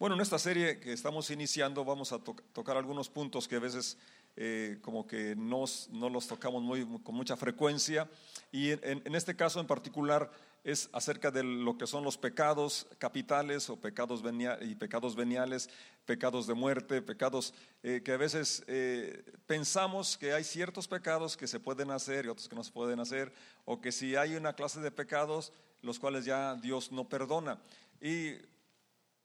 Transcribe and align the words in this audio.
Bueno, 0.00 0.14
en 0.14 0.22
esta 0.22 0.38
serie 0.38 0.80
que 0.80 0.94
estamos 0.94 1.30
iniciando 1.30 1.84
vamos 1.84 2.10
a 2.14 2.18
tocar 2.18 2.74
algunos 2.78 3.10
puntos 3.10 3.46
que 3.46 3.56
a 3.56 3.60
veces 3.60 3.98
eh, 4.34 4.78
como 4.80 5.06
que 5.06 5.36
no 5.36 5.66
los 6.08 6.26
tocamos 6.26 6.62
muy, 6.62 6.86
con 7.02 7.14
mucha 7.14 7.36
frecuencia 7.36 8.08
y 8.50 8.70
en, 8.70 9.14
este 9.14 9.36
caso 9.36 9.60
en 9.60 9.66
particular 9.66 10.30
es 10.64 10.88
acerca 10.94 11.30
de 11.30 11.44
lo 11.44 11.76
que 11.76 11.86
son 11.86 12.02
los 12.02 12.16
pecados 12.16 12.86
capitales 12.96 13.68
o 13.68 13.76
pecados 13.76 14.22
y 14.62 14.74
pecados 14.74 15.14
veniales, 15.14 15.68
pecados 16.06 16.46
de 16.46 16.54
muerte, 16.54 17.02
pecados 17.02 17.52
eh, 17.82 18.00
que 18.02 18.12
a 18.12 18.16
veces 18.16 18.64
eh, 18.68 19.22
pensamos 19.46 20.16
que 20.16 20.32
hay 20.32 20.44
ciertos 20.44 20.88
pecados 20.88 21.36
que 21.36 21.46
se 21.46 21.60
pueden 21.60 21.90
hacer 21.90 22.24
y 22.24 22.28
otros 22.28 22.48
que 22.48 22.56
no 22.56 22.64
se 22.64 22.72
pueden 22.72 23.00
hacer 23.00 23.34
o 23.66 23.82
que 23.82 23.92
si 23.92 24.16
hay 24.16 24.34
una 24.34 24.54
clase 24.54 24.80
de 24.80 24.90
pecados 24.90 25.52
los 25.82 25.98
cuales 25.98 26.24
ya 26.24 26.54
Dios 26.54 26.90
no 26.90 27.06
perdona. 27.06 27.58
Y 28.00 28.36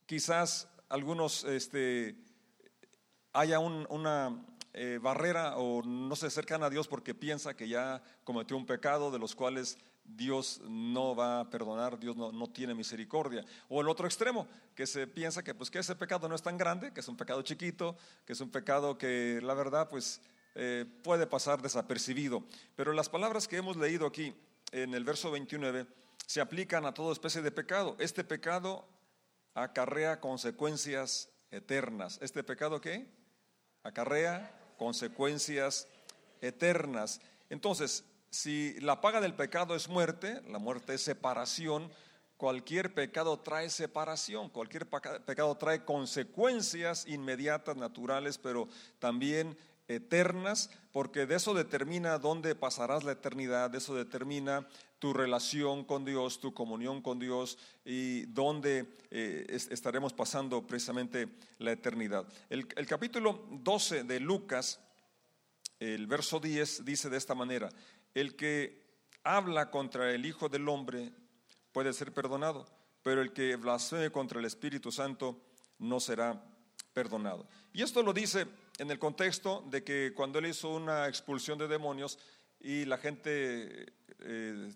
quizás 0.06 0.68
algunos 0.88 1.44
este, 1.44 2.16
haya 3.32 3.58
una 3.58 4.44
eh, 4.72 4.98
barrera 5.02 5.56
o 5.56 5.82
no 5.82 6.14
se 6.16 6.26
acercan 6.26 6.62
a 6.62 6.70
Dios 6.70 6.88
porque 6.88 7.14
piensa 7.14 7.54
que 7.54 7.68
ya 7.68 8.02
cometió 8.24 8.56
un 8.56 8.66
pecado 8.66 9.10
de 9.10 9.18
los 9.18 9.34
cuales 9.34 9.78
Dios 10.04 10.60
no 10.68 11.16
va 11.16 11.40
a 11.40 11.50
perdonar, 11.50 11.98
Dios 11.98 12.16
no, 12.16 12.46
tiene 12.48 12.74
misericordia. 12.74 13.44
O 13.68 13.80
el 13.80 13.88
otro 13.88 14.06
extremo, 14.06 14.46
que 14.74 14.86
se 14.86 15.06
piensa 15.06 15.42
que, 15.42 15.54
pues, 15.54 15.70
que 15.70 15.80
ese 15.80 15.96
pecado 15.96 16.28
no 16.28 16.34
es 16.34 16.42
tan 16.42 16.56
grande, 16.56 16.92
que 16.92 17.00
es 17.00 17.08
un 17.08 17.16
pecado 17.16 17.42
chiquito, 17.42 17.96
que 18.24 18.34
es 18.34 18.40
un 18.40 18.50
pecado 18.50 18.96
que 18.98 19.40
la 19.42 19.54
verdad 19.54 19.88
pues, 19.88 20.20
eh, 20.54 20.84
puede 21.02 21.26
pasar 21.26 21.60
desapercibido. 21.60 22.44
Pero 22.76 22.92
las 22.92 23.08
palabras 23.08 23.48
que 23.48 23.56
hemos 23.56 23.76
leído 23.76 24.06
aquí 24.06 24.32
en 24.70 24.94
el 24.94 25.04
verso 25.04 25.30
29 25.32 25.86
se 26.24 26.40
aplican 26.40 26.86
a 26.86 26.94
toda 26.94 27.12
especie 27.12 27.42
de 27.42 27.50
pecado. 27.50 27.96
Este 27.98 28.22
pecado 28.22 28.86
acarrea 29.56 30.20
consecuencias 30.20 31.30
eternas. 31.50 32.18
¿Este 32.20 32.44
pecado 32.44 32.80
qué? 32.80 33.06
Acarrea 33.82 34.54
consecuencias 34.76 35.88
eternas. 36.42 37.20
Entonces, 37.48 38.04
si 38.30 38.78
la 38.80 39.00
paga 39.00 39.20
del 39.20 39.34
pecado 39.34 39.74
es 39.74 39.88
muerte, 39.88 40.42
la 40.48 40.58
muerte 40.58 40.94
es 40.94 41.02
separación, 41.02 41.90
cualquier 42.36 42.92
pecado 42.92 43.38
trae 43.40 43.70
separación, 43.70 44.50
cualquier 44.50 44.86
pecado 44.86 45.56
trae 45.56 45.84
consecuencias 45.84 47.06
inmediatas, 47.06 47.76
naturales, 47.76 48.36
pero 48.36 48.68
también 48.98 49.56
eternas, 49.88 50.70
porque 50.92 51.26
de 51.26 51.36
eso 51.36 51.54
determina 51.54 52.18
dónde 52.18 52.54
pasarás 52.54 53.04
la 53.04 53.12
eternidad, 53.12 53.70
de 53.70 53.78
eso 53.78 53.94
determina 53.94 54.66
tu 54.98 55.12
relación 55.12 55.84
con 55.84 56.04
Dios, 56.04 56.40
tu 56.40 56.54
comunión 56.54 57.02
con 57.02 57.18
Dios 57.18 57.58
y 57.84 58.22
dónde 58.26 58.86
eh, 59.10 59.46
estaremos 59.48 60.12
pasando 60.12 60.66
precisamente 60.66 61.28
la 61.58 61.72
eternidad. 61.72 62.26
El, 62.48 62.66
el 62.76 62.86
capítulo 62.86 63.46
12 63.50 64.04
de 64.04 64.20
Lucas, 64.20 64.80
el 65.78 66.06
verso 66.06 66.40
10, 66.40 66.84
dice 66.84 67.10
de 67.10 67.18
esta 67.18 67.34
manera, 67.34 67.68
el 68.14 68.34
que 68.34 68.86
habla 69.22 69.70
contra 69.70 70.10
el 70.12 70.24
Hijo 70.24 70.48
del 70.48 70.68
Hombre 70.68 71.12
puede 71.72 71.92
ser 71.92 72.14
perdonado, 72.14 72.66
pero 73.02 73.20
el 73.20 73.32
que 73.32 73.56
blasfeme 73.56 74.10
contra 74.10 74.40
el 74.40 74.46
Espíritu 74.46 74.90
Santo 74.90 75.42
no 75.78 76.00
será 76.00 76.32
perdonado. 76.32 76.55
Y 77.74 77.82
esto 77.82 78.02
lo 78.02 78.14
dice 78.14 78.46
en 78.78 78.90
el 78.90 78.98
contexto 78.98 79.62
de 79.68 79.84
que 79.84 80.14
cuando 80.14 80.38
él 80.38 80.46
hizo 80.46 80.70
una 80.70 81.08
expulsión 81.08 81.58
de 81.58 81.68
demonios 81.68 82.18
y 82.58 82.86
la 82.86 82.96
gente, 82.96 83.92
eh, 84.20 84.72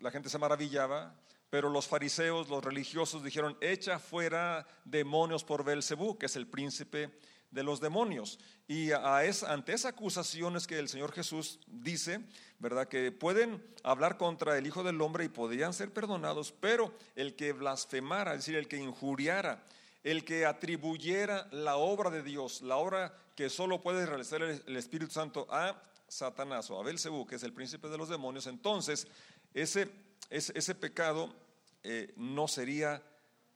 la 0.00 0.10
gente 0.10 0.28
se 0.28 0.38
maravillaba, 0.38 1.14
pero 1.50 1.70
los 1.70 1.86
fariseos, 1.86 2.48
los 2.48 2.64
religiosos 2.64 3.22
dijeron, 3.22 3.56
echa 3.60 4.00
fuera 4.00 4.66
demonios 4.84 5.44
por 5.44 5.62
Belcebú, 5.64 6.18
que 6.18 6.26
es 6.26 6.34
el 6.34 6.48
príncipe 6.48 7.16
de 7.52 7.62
los 7.62 7.80
demonios. 7.80 8.40
Y 8.66 8.90
a 8.90 9.18
ante 9.18 9.72
esas 9.72 9.92
acusaciones 9.92 10.66
que 10.66 10.80
el 10.80 10.88
Señor 10.88 11.12
Jesús 11.12 11.60
dice, 11.68 12.24
¿verdad? 12.58 12.88
Que 12.88 13.12
pueden 13.12 13.62
hablar 13.84 14.16
contra 14.16 14.58
el 14.58 14.66
Hijo 14.66 14.82
del 14.82 15.00
Hombre 15.00 15.26
y 15.26 15.28
podrían 15.28 15.74
ser 15.74 15.92
perdonados, 15.92 16.50
pero 16.50 16.92
el 17.14 17.36
que 17.36 17.52
blasfemara, 17.52 18.32
es 18.32 18.38
decir, 18.38 18.56
el 18.56 18.66
que 18.66 18.78
injuriara, 18.78 19.62
el 20.02 20.24
que 20.24 20.46
atribuyera 20.46 21.48
la 21.52 21.76
obra 21.76 22.10
de 22.10 22.22
Dios, 22.22 22.62
la 22.62 22.76
obra 22.76 23.14
que 23.36 23.48
solo 23.48 23.80
puede 23.80 24.04
realizar 24.06 24.42
el 24.42 24.76
Espíritu 24.76 25.12
Santo 25.12 25.46
a 25.50 25.80
Satanás 26.08 26.70
o 26.70 26.78
a 26.78 26.82
Belcebú, 26.82 27.26
que 27.26 27.36
es 27.36 27.42
el 27.42 27.52
príncipe 27.52 27.88
de 27.88 27.98
los 27.98 28.08
demonios, 28.08 28.46
entonces 28.46 29.06
ese, 29.54 29.88
ese, 30.30 30.74
pecado 30.74 31.34
eh, 31.82 32.12
no 32.16 32.48
sería 32.48 33.02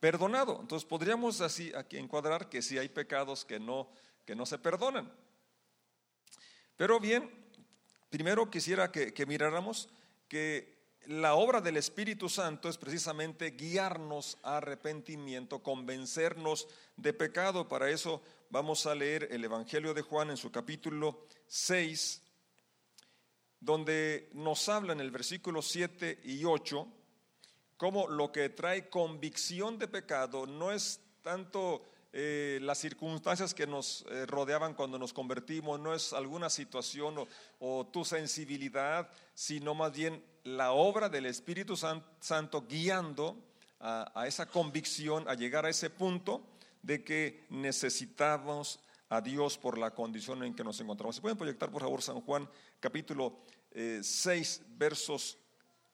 perdonado. 0.01 0.59
Entonces 0.61 0.89
podríamos 0.89 1.41
así 1.41 1.73
aquí 1.75 1.99
encuadrar 1.99 2.49
que 2.49 2.63
si 2.63 2.79
hay 2.79 2.89
pecados 2.89 3.45
que 3.45 3.59
no, 3.59 3.89
que 4.25 4.37
no 4.37 4.47
se 4.47 4.59
perdonan. 4.59 5.13
Pero 6.77 7.01
bien, 7.01 7.31
primero 8.11 8.51
quisiera 8.51 8.91
que 8.93 9.27
miráramos 9.27 9.89
que 10.29 10.76
la 11.07 11.35
obra 11.35 11.61
del 11.61 11.77
Espíritu 11.77 12.29
Santo 12.29 12.69
es 12.69 12.77
precisamente 12.79 13.51
guiarnos 13.51 14.39
a 14.43 14.59
arrepentimiento, 14.59 15.63
convencernos 15.63 16.69
de 16.97 17.13
pecado. 17.13 17.69
Para 17.69 17.91
eso 17.91 18.23
vamos 18.51 18.87
a 18.87 18.95
leer 18.95 19.29
el 19.31 19.45
Evangelio 19.45 19.95
de 19.95 20.03
Juan 20.03 20.31
en 20.31 20.37
su 20.37 20.51
capítulo 20.51 21.27
6, 21.47 22.23
donde 23.61 24.31
nos 24.33 24.69
habla 24.69 24.93
en 24.93 25.01
el 25.01 25.11
versículo 25.11 25.63
7 25.63 26.21
y 26.25 26.45
8 26.45 26.89
cómo 27.77 28.09
lo 28.09 28.33
que 28.33 28.49
trae 28.49 28.89
convicción 28.89 29.79
de 29.79 29.89
pecado 29.89 30.47
no 30.47 30.73
es 30.73 31.01
tanto 31.23 31.83
eh, 32.13 32.59
las 32.63 32.79
circunstancias 32.79 33.53
que 33.53 33.67
nos 33.67 34.07
eh, 34.09 34.25
rodeaban 34.27 34.75
cuando 34.75 34.99
nos 34.99 35.13
convertimos, 35.13 35.79
no 35.79 35.95
es 35.95 36.13
alguna 36.13 36.49
situación 36.49 37.17
o 37.59 37.87
tu 37.89 38.05
sensibilidad, 38.05 39.11
sino 39.35 39.75
más 39.75 39.93
bien 39.93 40.25
la 40.47 40.71
obra 40.71 41.09
del 41.09 41.27
Espíritu 41.27 41.77
Santo 41.77 42.67
guiando 42.69 43.37
a, 43.81 44.27
esa 44.29 44.47
convicción, 44.47 45.29
a 45.29 45.35
llegar 45.35 45.67
a 45.67 45.71
ese 45.71 45.91
punto 45.91 46.47
de 46.83 47.03
que 47.03 47.47
necesitamos 47.51 48.79
a 49.09 49.21
Dios 49.21 49.59
por 49.59 49.77
la 49.77 49.93
condición 49.93 50.45
en 50.45 50.55
que 50.55 50.63
nos 50.63 50.81
encontramos. 50.81 51.17
¿Se 51.17 51.23
pueden 51.23 51.37
proyectar, 51.37 51.71
por 51.71 51.83
favor, 51.83 52.01
San 52.01 52.21
Juan, 52.21 52.49
capítulo 52.79 53.41
6, 53.75 54.61
eh, 54.61 54.65
versos, 54.79 55.37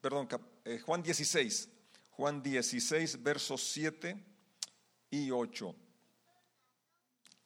perdón, 0.02 0.28
eh, 0.66 0.78
Juan 0.80 1.02
16, 1.02 1.70
Juan 2.10 2.42
16, 2.42 3.22
versos 3.22 3.62
7 3.62 4.22
y 5.10 5.30
8. 5.30 5.74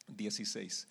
16 0.09 0.89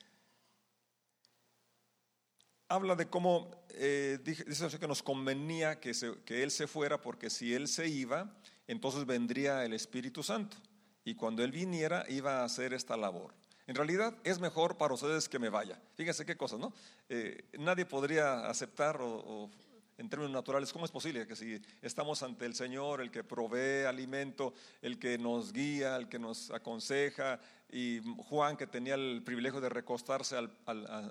habla 2.67 2.95
de 2.95 3.07
cómo, 3.07 3.51
eh, 3.69 4.19
dice 4.23 4.79
que 4.79 4.87
nos 4.87 5.03
convenía 5.03 5.79
que, 5.79 5.91
Él 6.27 6.51
se 6.51 6.67
fuera 6.67 7.01
porque 7.01 7.29
si 7.29 7.53
Él 7.53 7.67
se 7.67 7.87
iba, 7.87 8.33
entonces 8.67 9.05
vendría 9.05 9.63
el 9.65 9.73
Espíritu 9.73 10.23
Santo. 10.23 10.57
Y 11.03 11.15
cuando 11.15 11.43
Él 11.43 11.51
viniera, 11.51 12.05
iba 12.09 12.41
a 12.41 12.45
hacer 12.45 12.73
esta 12.73 12.97
labor. 12.97 13.33
En 13.67 13.75
realidad 13.75 14.15
es 14.23 14.39
mejor 14.39 14.77
para 14.77 14.93
ustedes 14.93 15.27
que 15.27 15.39
me 15.39 15.49
vaya. 15.49 15.79
Fíjense 15.95 16.25
qué 16.25 16.37
cosas, 16.37 16.59
¿no? 16.59 16.73
Eh, 17.09 17.45
nadie 17.57 17.85
podría 17.85 18.47
aceptar 18.47 18.99
o 19.01 19.49
en 19.97 20.09
términos 20.09 20.33
naturales, 20.33 20.73
¿cómo 20.73 20.85
es 20.85 20.91
posible 20.91 21.25
que 21.25 21.35
si 21.35 21.61
estamos 21.81 22.21
ante 22.21 22.45
el 22.45 22.53
Señor, 22.53 23.01
el 23.01 23.11
que 23.11 23.23
provee 23.23 23.85
alimento, 23.85 24.53
el 24.81 24.99
que 24.99 25.17
nos 25.17 25.53
guía, 25.53 25.95
el 25.95 26.09
que 26.09 26.19
nos 26.19 26.51
aconseja, 26.51 27.39
y 27.69 28.01
Juan 28.29 28.57
que 28.57 28.67
tenía 28.67 28.95
el 28.95 29.23
privilegio 29.23 29.59
de 29.59 29.69
recostarse 29.69 30.37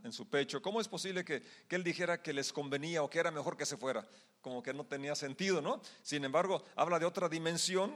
en 0.04 0.12
su 0.12 0.28
pecho, 0.28 0.62
¿cómo 0.62 0.80
es 0.80 0.88
posible 0.88 1.24
que, 1.24 1.42
que, 1.66 1.76
él 1.76 1.84
dijera 1.84 2.22
que 2.22 2.32
les 2.32 2.52
convenía 2.52 3.02
o 3.02 3.10
que 3.10 3.18
era 3.18 3.30
mejor 3.30 3.56
que 3.56 3.66
se 3.66 3.76
fuera? 3.76 4.06
Como 4.40 4.62
que 4.62 4.74
no 4.74 4.84
tenía 4.84 5.14
sentido, 5.14 5.60
¿no? 5.60 5.80
Sin 6.02 6.24
embargo, 6.24 6.62
habla 6.76 6.98
de 6.98 7.06
otra 7.06 7.28
dimensión 7.28 7.94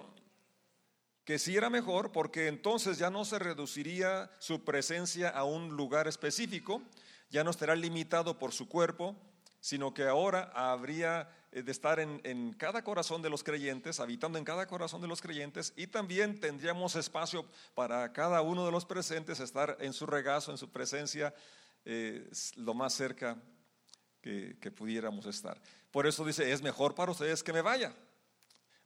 que 1.24 1.38
sí 1.38 1.56
era 1.56 1.68
mejor 1.68 2.10
porque 2.10 2.48
entonces 2.48 2.96
ya 2.96 3.10
no 3.10 3.26
se 3.26 3.38
reduciría 3.38 4.30
su 4.38 4.64
presencia 4.64 5.28
a 5.28 5.44
un 5.44 5.76
lugar 5.76 6.08
específico, 6.08 6.82
ya 7.28 7.44
no 7.44 7.50
estará 7.50 7.76
limitado 7.76 8.38
por 8.38 8.52
su 8.52 8.66
cuerpo, 8.66 9.14
sino 9.60 9.92
que 9.92 10.04
ahora 10.04 10.50
habría 10.54 11.28
eh, 11.52 11.62
de 11.62 11.72
estar 11.72 11.98
en, 12.00 12.52
cada 12.54 12.82
corazón 12.82 13.22
de 13.22 13.30
los 13.30 13.42
creyentes, 13.42 14.00
habitando 14.00 14.38
en 14.38 14.44
cada 14.44 14.66
corazón 14.66 15.00
de 15.00 15.08
los 15.08 15.20
creyentes, 15.20 15.72
y 15.76 15.86
también 15.86 16.40
tendríamos 16.40 16.96
espacio 16.96 17.44
para 17.74 18.12
cada 18.12 18.42
uno 18.42 18.64
de 18.64 18.72
los 18.72 18.84
presentes 18.84 19.40
estar 19.40 19.76
en 19.80 19.92
su 19.92 20.06
regazo, 20.06 20.50
en 20.50 20.58
su 20.58 20.70
presencia, 20.70 21.34
eh, 21.84 22.28
lo 22.56 22.74
más 22.74 22.92
cerca 22.94 23.36
que, 24.20 24.56
que 24.60 24.70
pudiéramos 24.70 25.26
estar. 25.26 25.60
Por 25.90 26.06
eso 26.06 26.24
dice, 26.24 26.52
es 26.52 26.62
mejor 26.62 26.94
para 26.94 27.12
ustedes 27.12 27.42
que 27.42 27.52
me 27.52 27.62
vaya, 27.62 27.94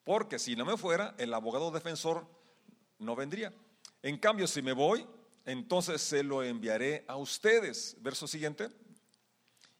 porque 0.04 0.38
si 0.38 0.56
no 0.56 0.64
me 0.64 0.76
fuera, 0.76 1.14
el 1.18 1.34
abogado 1.34 1.70
defensor 1.70 2.26
no 2.98 3.16
vendría. 3.16 3.52
En 4.02 4.18
cambio, 4.18 4.46
si 4.46 4.62
me 4.62 4.72
voy, 4.72 5.06
entonces 5.44 6.00
se 6.00 6.22
lo 6.22 6.42
enviaré 6.42 7.04
a 7.08 7.16
ustedes. 7.16 7.96
Verso 8.00 8.26
siguiente. 8.26 8.70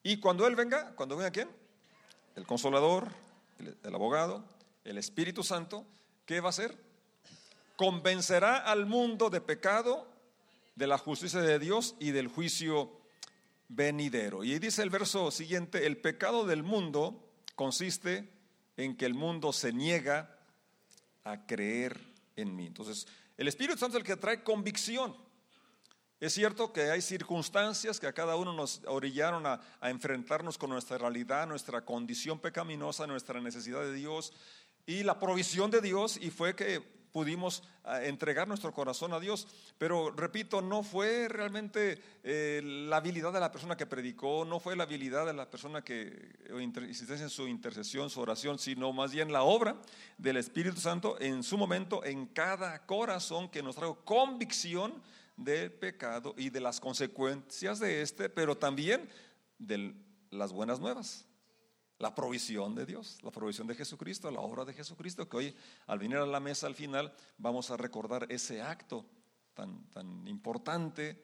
Y 0.03 0.19
cuando 0.19 0.47
Él 0.47 0.57
venga, 0.57 0.95
cuando 0.95 1.17
venga 1.17 1.31
quién? 1.31 1.49
El 2.35 2.47
consolador, 2.47 3.09
el, 3.59 3.95
abogado, 3.95 4.45
el 4.85 4.99
Espíritu 4.99 5.43
Santo, 5.43 5.87
¿qué 6.27 6.41
va 6.41 6.49
a 6.49 6.51
hacer? 6.51 6.77
convencerá 7.83 8.59
al 8.59 8.87
mundo 8.87 9.29
de 9.29 9.41
pecado, 9.41 10.07
de 10.77 10.87
la 10.87 10.99
justicia 10.99 11.41
de 11.41 11.59
Dios 11.59 11.97
y 11.99 12.13
del 12.13 12.29
juicio 12.29 12.93
venidero. 13.69 14.45
Y 14.45 14.57
dice 14.61 14.83
el 14.83 14.91
verso 14.91 15.33
siguiente, 15.33 15.85
el 15.87 15.97
pecado 15.97 16.47
del 16.47 16.63
mundo 16.63 17.29
consiste 17.57 18.31
en 18.77 18.97
que 18.97 19.05
el 19.05 19.15
mundo 19.15 19.53
se 19.53 19.73
niega 19.73 20.39
a 21.25 21.45
creer 21.45 22.01
en 22.37 22.55
mí. 22.55 22.67
Entonces, 22.67 23.09
el 23.37 23.49
Espíritu 23.49 23.77
Santo 23.79 23.97
es 23.97 24.03
el 24.03 24.07
que 24.07 24.17
trae 24.17 24.45
convicción. 24.45 25.17
Es 26.23 26.35
cierto 26.35 26.73
que 26.73 26.83
hay 26.83 27.03
circunstancias 27.03 27.99
que 27.99 28.07
a 28.07 28.13
cada 28.13 28.37
uno 28.37 28.53
nos 28.53 28.81
orillaron 28.87 29.45
a, 29.45 29.61
enfrentarnos 29.83 30.57
con 30.57 30.71
nuestra 30.71 30.97
realidad, 30.97 31.49
nuestra 31.49 31.85
condición 31.85 32.39
pecaminosa, 32.39 33.09
nuestra 33.09 33.41
necesidad 33.41 33.81
de 33.81 33.93
Dios 33.93 34.33
y 34.87 35.03
la 35.03 35.19
provisión 35.19 35.73
de 35.73 35.81
Dios 35.81 36.17
y 36.17 36.31
fue 36.31 36.55
que 36.55 36.81
pudimos 37.11 37.65
ah, 37.83 38.05
entregar 38.05 38.47
nuestro 38.47 38.73
corazón 38.73 39.13
a 39.13 39.19
Dios. 39.19 39.49
Pero 39.79 40.13
repito, 40.13 40.63
no 40.63 40.85
fue 40.85 41.27
realmente 41.27 42.01
eh, 42.23 42.61
la 42.63 42.99
habilidad 42.99 43.33
de 43.33 43.41
la 43.41 43.51
persona 43.51 43.77
que 43.77 43.87
predicó, 43.87 44.45
no 44.45 44.61
fue 44.61 44.77
la 44.77 44.85
habilidad 44.85 45.27
de 45.27 45.33
la 45.35 45.51
persona 45.51 45.83
que 45.83 46.37
insistiese 46.57 47.25
en 47.25 47.31
su 47.31 47.49
intercesión, 47.49 48.11
su 48.11 48.21
oración, 48.21 48.61
sino 48.61 48.93
más 48.93 49.11
bien 49.11 49.33
la 49.33 49.43
obra 49.43 49.75
del 50.19 50.37
Espíritu 50.37 50.81
Santo 50.81 51.21
en 51.21 51.43
su 51.43 51.59
momento, 51.59 52.05
en 52.05 52.27
cada 52.27 52.87
corazón 52.87 53.49
que 53.49 53.61
nos 53.61 53.75
trajo 53.75 54.05
convicción 54.05 55.03
del 55.37 55.73
pecado 55.73 56.35
y 56.37 56.51
de 56.51 56.61
las 56.61 56.81
consecuencias 56.81 57.79
de 57.81 58.03
este, 58.03 58.29
pero 58.29 58.57
también 58.57 59.09
de 59.59 59.95
las 60.31 60.53
buenas 60.53 60.81
nuevas. 60.81 61.27
La 61.99 62.15
provisión 62.15 62.75
de 62.75 62.85
Dios, 62.85 63.19
la 63.23 63.31
provisión 63.31 63.67
de 63.67 63.77
Jesucristo, 63.77 64.31
la 64.31 64.41
obra 64.41 64.65
de 64.65 64.75
Jesucristo, 64.75 65.29
que 65.29 65.37
hoy 65.37 65.57
al 65.87 65.99
venir 65.99 66.17
a 66.17 66.27
la 66.27 66.41
mesa 66.41 66.67
al 66.67 66.75
final 66.75 67.13
vamos 67.39 67.71
a 67.71 67.77
recordar 67.77 68.27
ese 68.29 68.61
acto 68.61 69.07
tan, 69.55 69.89
tan 69.91 70.27
importante 70.27 71.23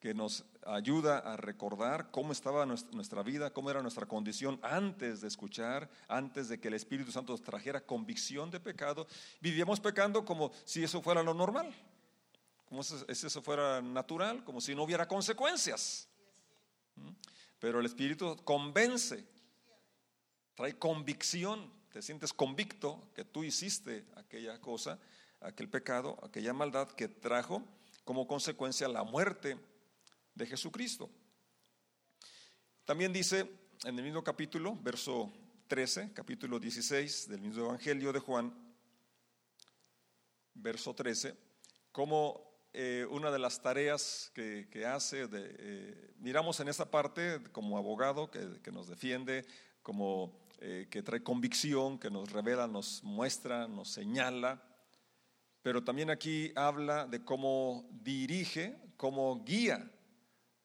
que 0.00 0.14
nos 0.14 0.44
ayuda 0.64 1.18
a 1.18 1.36
recordar 1.36 2.10
cómo 2.10 2.32
estaba 2.32 2.66
nuestra 2.66 3.22
vida, 3.22 3.52
cómo 3.52 3.70
era 3.70 3.82
nuestra 3.82 4.06
condición 4.06 4.58
antes 4.62 5.20
de 5.20 5.28
escuchar, 5.28 5.90
antes 6.06 6.48
de 6.48 6.60
que 6.60 6.68
el 6.68 6.74
Espíritu 6.74 7.10
Santo 7.10 7.36
trajera 7.38 7.84
convicción 7.84 8.50
de 8.50 8.60
pecado. 8.60 9.06
Vivíamos 9.40 9.80
pecando 9.80 10.24
como 10.24 10.52
si 10.64 10.84
eso 10.84 11.02
fuera 11.02 11.22
lo 11.22 11.34
normal 11.34 11.74
como 12.68 12.82
si 12.82 12.96
eso 13.08 13.42
fuera 13.42 13.80
natural, 13.80 14.44
como 14.44 14.60
si 14.60 14.74
no 14.74 14.82
hubiera 14.82 15.08
consecuencias. 15.08 16.08
¿Mm? 16.96 17.10
Pero 17.58 17.80
el 17.80 17.86
Espíritu 17.86 18.36
convence, 18.44 19.24
trae 20.54 20.78
convicción, 20.78 21.72
te 21.90 22.02
sientes 22.02 22.32
convicto 22.32 23.10
que 23.14 23.24
tú 23.24 23.42
hiciste 23.42 24.06
aquella 24.16 24.60
cosa, 24.60 24.98
aquel 25.40 25.68
pecado, 25.68 26.18
aquella 26.22 26.52
maldad 26.52 26.88
que 26.88 27.08
trajo 27.08 27.62
como 28.04 28.26
consecuencia 28.26 28.86
la 28.88 29.02
muerte 29.02 29.58
de 30.34 30.46
Jesucristo. 30.46 31.10
También 32.84 33.12
dice 33.12 33.50
en 33.84 33.98
el 33.98 34.04
mismo 34.04 34.22
capítulo, 34.22 34.76
verso 34.76 35.32
13, 35.68 36.12
capítulo 36.12 36.58
16 36.58 37.28
del 37.28 37.40
mismo 37.40 37.64
Evangelio 37.64 38.12
de 38.12 38.20
Juan, 38.20 38.54
verso 40.54 40.94
13, 40.94 41.36
como 41.92 42.47
eh, 42.72 43.06
una 43.10 43.30
de 43.30 43.38
las 43.38 43.62
tareas 43.62 44.30
que, 44.34 44.86
hace, 44.86 45.26
eh, 45.32 46.14
miramos 46.18 46.60
en 46.60 46.68
esa 46.68 46.90
parte 46.90 47.42
como 47.50 47.78
abogado 47.78 48.30
que, 48.30 48.70
nos 48.70 48.88
defiende, 48.88 49.46
como 49.82 50.46
eh, 50.60 50.86
que 50.90 51.02
trae 51.02 51.22
convicción, 51.22 51.98
que 51.98 52.10
nos 52.10 52.30
revela, 52.30 52.66
nos 52.66 53.02
muestra, 53.02 53.66
nos 53.66 53.88
señala, 53.88 54.62
pero 55.62 55.82
también 55.82 56.10
aquí 56.10 56.52
habla 56.54 57.06
de 57.06 57.24
cómo 57.24 57.88
dirige, 57.90 58.78
cómo 58.96 59.42
guía, 59.44 59.90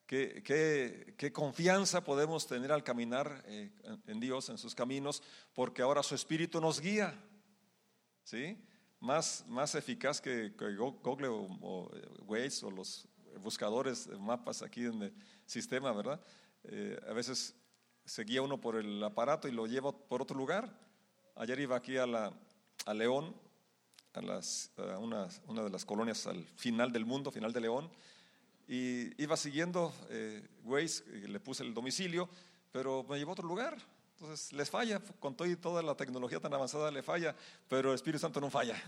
qué, 0.06 1.16
qué 1.18 1.32
confianza 1.32 2.04
podemos 2.04 2.46
tener 2.46 2.72
al 2.72 2.84
caminar 2.84 3.44
en 3.48 4.20
Dios, 4.20 4.50
en 4.50 4.58
sus 4.58 4.76
caminos, 4.76 5.24
porque 5.54 5.82
ahora 5.82 6.04
su 6.04 6.16
Espíritu 6.16 6.60
nos 6.60 6.80
guía. 6.80 7.18
¿Sí? 8.24 8.58
Más, 9.04 9.44
más 9.50 9.76
eficaz 9.76 10.22
que, 10.22 10.54
Google 11.04 11.28
o, 11.28 11.92
eh, 11.94 12.08
Waze 12.26 12.66
o 12.66 12.72
los 12.72 13.06
buscadores 13.42 14.08
de 14.08 14.18
mapas 14.18 14.62
aquí 14.62 14.86
en 14.86 15.04
el 15.04 15.14
sistema, 15.46 15.92
¿verdad? 15.92 16.22
Eh, 16.64 16.98
a 17.10 17.12
veces 17.12 17.54
se 18.06 18.24
guía 18.24 18.42
uno 18.42 18.62
por 18.62 18.78
el 18.78 19.04
aparato 19.04 19.50
y 19.50 19.52
lo 19.52 19.68
lleva 19.68 19.92
por 19.92 20.22
otro 20.22 20.38
lugar. 20.38 20.74
Ayer 21.36 21.60
iba 21.60 21.76
aquí 21.76 21.98
a, 21.98 22.08
la, 22.08 22.32
a 22.86 22.94
León, 22.94 23.36
a, 24.14 24.22
las, 24.22 24.72
una, 24.98 25.28
una, 25.48 25.64
de 25.64 25.70
las 25.70 25.84
colonias 25.84 26.26
al 26.26 26.42
final 26.56 26.94
del 26.94 27.06
mundo, 27.06 27.30
final 27.30 27.52
de 27.52 27.60
León, 27.60 27.92
y 28.70 29.22
iba 29.22 29.36
siguiendo 29.36 29.94
eh, 30.12 30.48
Waze, 30.64 31.04
le 31.28 31.40
puse 31.42 31.64
el 31.64 31.74
domicilio, 31.74 32.30
pero 32.72 33.04
me 33.04 33.18
llevó 33.18 33.32
a 33.32 33.34
otro 33.34 33.48
lugar. 33.50 33.78
Entonces 34.24 34.54
les 34.54 34.70
falla, 34.70 35.02
con 35.20 35.36
todo 35.36 35.50
y 35.50 35.58
toda 35.58 35.82
la 35.82 35.96
tecnología 35.96 36.40
tan 36.40 36.54
avanzada 36.54 36.90
le 36.90 37.04
falla, 37.04 37.36
pero 37.68 37.90
el 37.90 37.96
Espíritu 37.96 38.20
Santo 38.20 38.40
no 38.40 38.50
falla. 38.50 38.82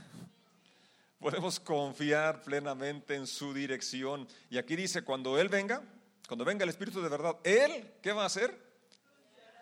Podemos 1.19 1.59
confiar 1.59 2.41
plenamente 2.41 3.15
en 3.15 3.27
su 3.27 3.53
dirección. 3.53 4.29
Y 4.49 4.57
aquí 4.57 4.77
dice, 4.77 5.01
cuando 5.01 5.37
Él 5.37 5.49
venga, 5.49 5.83
cuando 6.25 6.45
venga 6.45 6.63
el 6.63 6.69
Espíritu 6.69 7.01
de 7.01 7.09
verdad, 7.09 7.35
Él, 7.43 7.95
¿qué 8.01 8.13
va 8.13 8.23
a 8.23 8.27
hacer? 8.27 8.57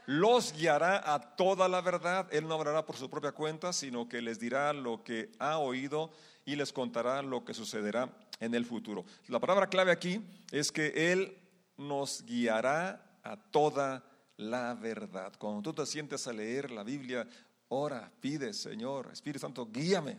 Los 0.05 0.53
guiará 0.53 1.11
a 1.11 1.35
toda 1.35 1.67
la 1.67 1.81
verdad. 1.81 2.27
Él 2.31 2.47
no 2.47 2.53
hablará 2.53 2.85
por 2.85 2.95
su 2.95 3.09
propia 3.09 3.31
cuenta, 3.31 3.73
sino 3.73 4.07
que 4.07 4.21
les 4.21 4.39
dirá 4.39 4.73
lo 4.73 5.03
que 5.03 5.31
ha 5.39 5.57
oído 5.57 6.11
y 6.45 6.55
les 6.55 6.71
contará 6.71 7.23
lo 7.23 7.43
que 7.43 7.55
sucederá 7.55 8.15
en 8.39 8.53
el 8.53 8.67
futuro. 8.67 9.05
La 9.27 9.39
palabra 9.39 9.65
clave 9.65 9.91
aquí 9.91 10.21
es 10.51 10.71
que 10.71 11.11
Él 11.11 11.35
nos 11.77 12.23
guiará 12.27 13.19
a 13.23 13.37
toda 13.37 14.03
la 14.37 14.73
verdad. 14.73 15.33
Cuando 15.37 15.61
tú 15.61 15.73
te 15.73 15.85
sientes 15.85 16.27
a 16.27 16.33
leer 16.33 16.71
la 16.71 16.83
Biblia, 16.83 17.27
ora, 17.69 18.11
pide, 18.19 18.53
Señor, 18.53 19.09
Espíritu 19.11 19.39
Santo, 19.39 19.67
guíame 19.71 20.17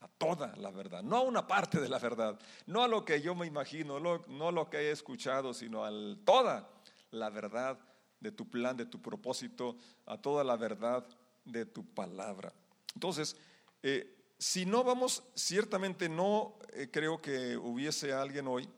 a 0.00 0.08
toda 0.08 0.54
la 0.56 0.70
verdad, 0.70 1.02
no 1.02 1.16
a 1.16 1.22
una 1.22 1.46
parte 1.46 1.80
de 1.80 1.88
la 1.88 1.98
verdad, 1.98 2.38
no 2.66 2.82
a 2.82 2.88
lo 2.88 3.04
que 3.04 3.22
yo 3.22 3.34
me 3.34 3.46
imagino, 3.46 3.98
no 4.00 4.48
a 4.48 4.52
lo 4.52 4.68
que 4.68 4.78
he 4.78 4.90
escuchado, 4.90 5.54
sino 5.54 5.84
a 5.84 5.90
toda 6.24 6.68
la 7.10 7.30
verdad 7.30 7.78
de 8.20 8.32
tu 8.32 8.48
plan, 8.48 8.76
de 8.76 8.86
tu 8.86 9.00
propósito, 9.00 9.76
a 10.06 10.18
toda 10.18 10.44
la 10.44 10.56
verdad 10.56 11.06
de 11.44 11.66
tu 11.66 11.84
palabra. 11.84 12.52
Entonces, 12.94 13.36
eh, 13.82 14.14
si 14.38 14.66
no 14.66 14.82
vamos, 14.84 15.22
ciertamente 15.34 16.08
no 16.08 16.58
eh, 16.72 16.88
creo 16.90 17.20
que 17.20 17.56
hubiese 17.56 18.12
alguien 18.12 18.48
hoy 18.48 18.68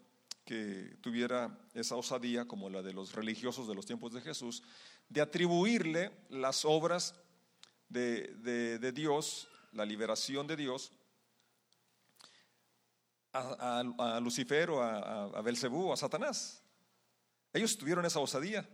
que 0.46 0.96
tuviera 1.00 1.58
esa 1.74 1.96
osadía, 1.96 2.46
como 2.46 2.70
la 2.70 2.80
de 2.80 2.92
los 2.92 3.12
religiosos 3.12 3.66
de 3.66 3.74
los 3.74 3.84
tiempos 3.84 4.12
de 4.12 4.22
Jesús, 4.22 4.62
de 5.08 5.20
atribuirle 5.20 6.12
las 6.30 6.64
obras 6.64 7.16
de, 7.88 8.92
Dios, 8.94 9.48
la 9.72 9.84
liberación 9.84 10.46
de 10.46 10.56
Dios, 10.56 10.92
a, 13.32 14.20
Lucifer 14.22 14.70
o 14.70 14.80
a, 14.80 15.24
a 15.24 15.42
Belcebú 15.42 15.88
o 15.88 15.92
a 15.92 15.96
Satanás. 15.96 16.62
Ellos 17.52 17.76
tuvieron 17.76 18.06
esa 18.06 18.20
osadía. 18.20 18.66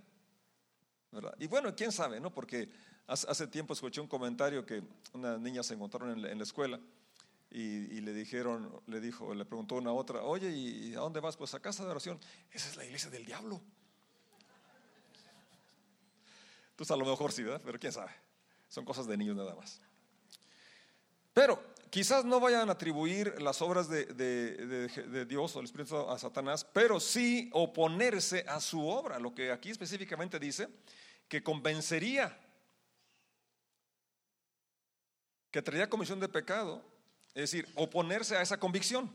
Y 1.39 1.47
bueno, 1.47 1.75
quién 1.75 1.91
sabe, 1.91 2.21
¿no? 2.21 2.33
Porque 2.33 2.71
hace, 3.07 3.47
tiempo 3.47 3.73
escuché 3.73 4.01
un 4.01 4.09
comentario 4.09 4.65
que 4.65 4.83
una 5.15 5.39
niña 5.39 5.63
se 5.63 5.75
encontraron 5.75 6.25
en 6.25 6.39
la 6.39 6.45
escuela 6.45 6.79
y, 7.55 8.01
le 8.01 8.15
dijeron, 8.15 8.81
le 8.87 9.01
dijo, 9.01 9.35
le 9.35 9.45
preguntó 9.45 9.75
una 9.75 9.93
otra, 9.93 10.23
oye, 10.23 10.51
¿y 10.51 10.95
a 10.95 11.01
dónde 11.01 11.21
vas? 11.21 11.37
Pues 11.37 11.53
a 11.53 11.61
casa 11.61 11.85
de 11.85 11.91
oración. 11.91 12.19
Esa 12.51 12.71
es 12.71 12.77
la 12.77 12.85
iglesia 12.85 13.11
del 13.11 13.27
diablo. 13.27 13.61
Entonces 16.71 16.91
a 16.91 16.97
lo 16.97 17.05
mejor 17.05 17.31
sí, 17.31 17.43
¿verdad? 17.43 17.61
Pero 17.63 17.79
quién 17.79 17.93
sabe. 17.93 18.11
Son 18.69 18.87
cosas 18.87 19.07
de 19.07 19.19
niños 19.19 19.37
nada 19.37 19.55
más. 19.55 19.83
Pero 21.35 21.63
quizás 21.91 22.25
no 22.25 22.41
vayan 22.41 22.71
a 22.71 22.73
atribuir 22.73 23.41
las 23.43 23.61
obras 23.61 23.87
de, 23.87 24.07
de, 24.07 25.27
Dios 25.27 25.55
o 25.55 25.61
el 25.61 25.67
Espíritu 25.67 25.97
a 26.09 26.19
Satanás, 26.19 26.65
pero 26.65 27.01
sí 27.01 27.51
oponerse 27.53 28.47
a 28.49 28.61
su 28.61 28.87
obra. 28.87 29.19
Lo 29.19 29.35
que 29.35 29.53
aquí 29.53 29.71
específicamente 29.71 30.39
dice, 30.39 30.69
que 31.29 31.43
convencería, 31.43 32.39
que 35.51 35.61
traería 35.61 35.91
comisión 35.91 36.19
de 36.19 36.31
pecado 36.31 36.92
es 37.35 37.51
decir, 37.51 37.69
oponerse 37.75 38.37
a 38.37 38.43
esa 38.43 38.59
convicción. 38.59 39.11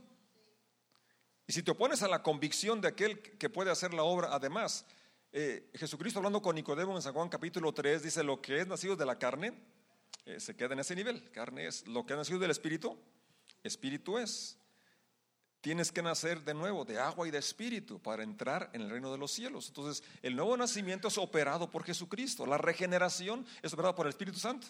Y 1.45 1.53
si 1.53 1.63
te 1.63 1.71
opones 1.71 2.01
a 2.03 2.07
la 2.07 2.23
convicción 2.23 2.81
de 2.81 2.89
aquel 2.89 3.21
que 3.21 3.49
puede 3.49 3.71
hacer 3.71 3.93
la 3.93 4.03
obra, 4.03 4.29
además, 4.31 4.85
eh, 5.31 5.69
Jesucristo 5.75 6.19
hablando 6.19 6.41
con 6.41 6.55
Nicodemo 6.55 6.95
en 6.95 7.01
San 7.01 7.13
Juan 7.13 7.29
capítulo 7.29 7.73
3 7.73 8.03
dice, 8.03 8.23
lo 8.23 8.41
que 8.41 8.59
es 8.59 8.67
nacido 8.67 8.95
de 8.95 9.05
la 9.05 9.17
carne, 9.17 9.53
eh, 10.25 10.39
se 10.39 10.55
queda 10.55 10.73
en 10.73 10.79
ese 10.79 10.95
nivel. 10.95 11.29
Carne 11.31 11.67
es 11.67 11.87
lo 11.87 12.05
que 12.05 12.13
ha 12.13 12.17
nacido 12.17 12.39
del 12.39 12.51
Espíritu, 12.51 12.97
Espíritu 13.63 14.17
es. 14.17 14.57
Tienes 15.61 15.91
que 15.91 16.01
nacer 16.01 16.43
de 16.43 16.53
nuevo 16.53 16.85
de 16.85 16.99
agua 16.99 17.27
y 17.27 17.31
de 17.31 17.39
espíritu 17.39 17.99
para 17.99 18.23
entrar 18.23 18.69
en 18.73 18.81
el 18.81 18.89
reino 18.89 19.11
de 19.11 19.17
los 19.17 19.31
cielos. 19.31 19.67
Entonces, 19.67 20.03
el 20.21 20.35
nuevo 20.35 20.55
nacimiento 20.55 21.07
es 21.07 21.17
operado 21.17 21.69
por 21.69 21.83
Jesucristo. 21.83 22.45
La 22.45 22.57
regeneración 22.57 23.45
es 23.61 23.73
operada 23.73 23.95
por 23.95 24.05
el 24.05 24.11
Espíritu 24.11 24.37
Santo. 24.37 24.67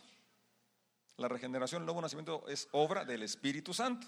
La 1.17 1.27
regeneración, 1.27 1.81
el 1.81 1.87
nuevo 1.87 2.01
nacimiento 2.01 2.47
es 2.47 2.67
obra 2.71 3.03
del 3.03 3.23
Espíritu 3.23 3.73
Santo. 3.73 4.05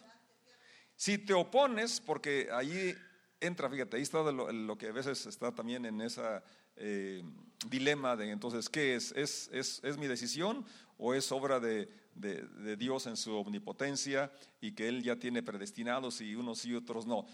Si 0.95 1.17
te 1.17 1.33
opones, 1.33 1.99
porque 1.99 2.49
ahí 2.51 2.95
entra, 3.39 3.67
fíjate, 3.67 3.97
ahí 3.97 4.03
está 4.03 4.21
lo, 4.31 4.77
que 4.77 4.89
a 4.89 4.91
veces 4.91 5.25
está 5.25 5.51
también 5.51 5.85
en 5.85 6.01
esa 6.01 6.43
eh, 6.75 7.23
dilema 7.67 8.15
de 8.15 8.29
entonces, 8.29 8.69
¿qué 8.69 8.95
es? 8.95 9.11
¿Es, 9.13 9.49
es? 9.51 9.97
mi 9.97 10.05
decisión 10.05 10.63
o 10.99 11.15
es 11.15 11.31
obra 11.31 11.59
de, 11.59 11.89
de, 12.13 12.77
Dios 12.77 13.07
en 13.07 13.17
su 13.17 13.35
omnipotencia 13.35 14.31
y 14.61 14.73
que 14.73 14.87
Él 14.87 15.01
ya 15.01 15.15
tiene 15.15 15.41
predestinados 15.41 16.21
y 16.21 16.35
unos 16.35 16.63
y 16.65 16.75
otros 16.75 17.07
no? 17.07 17.25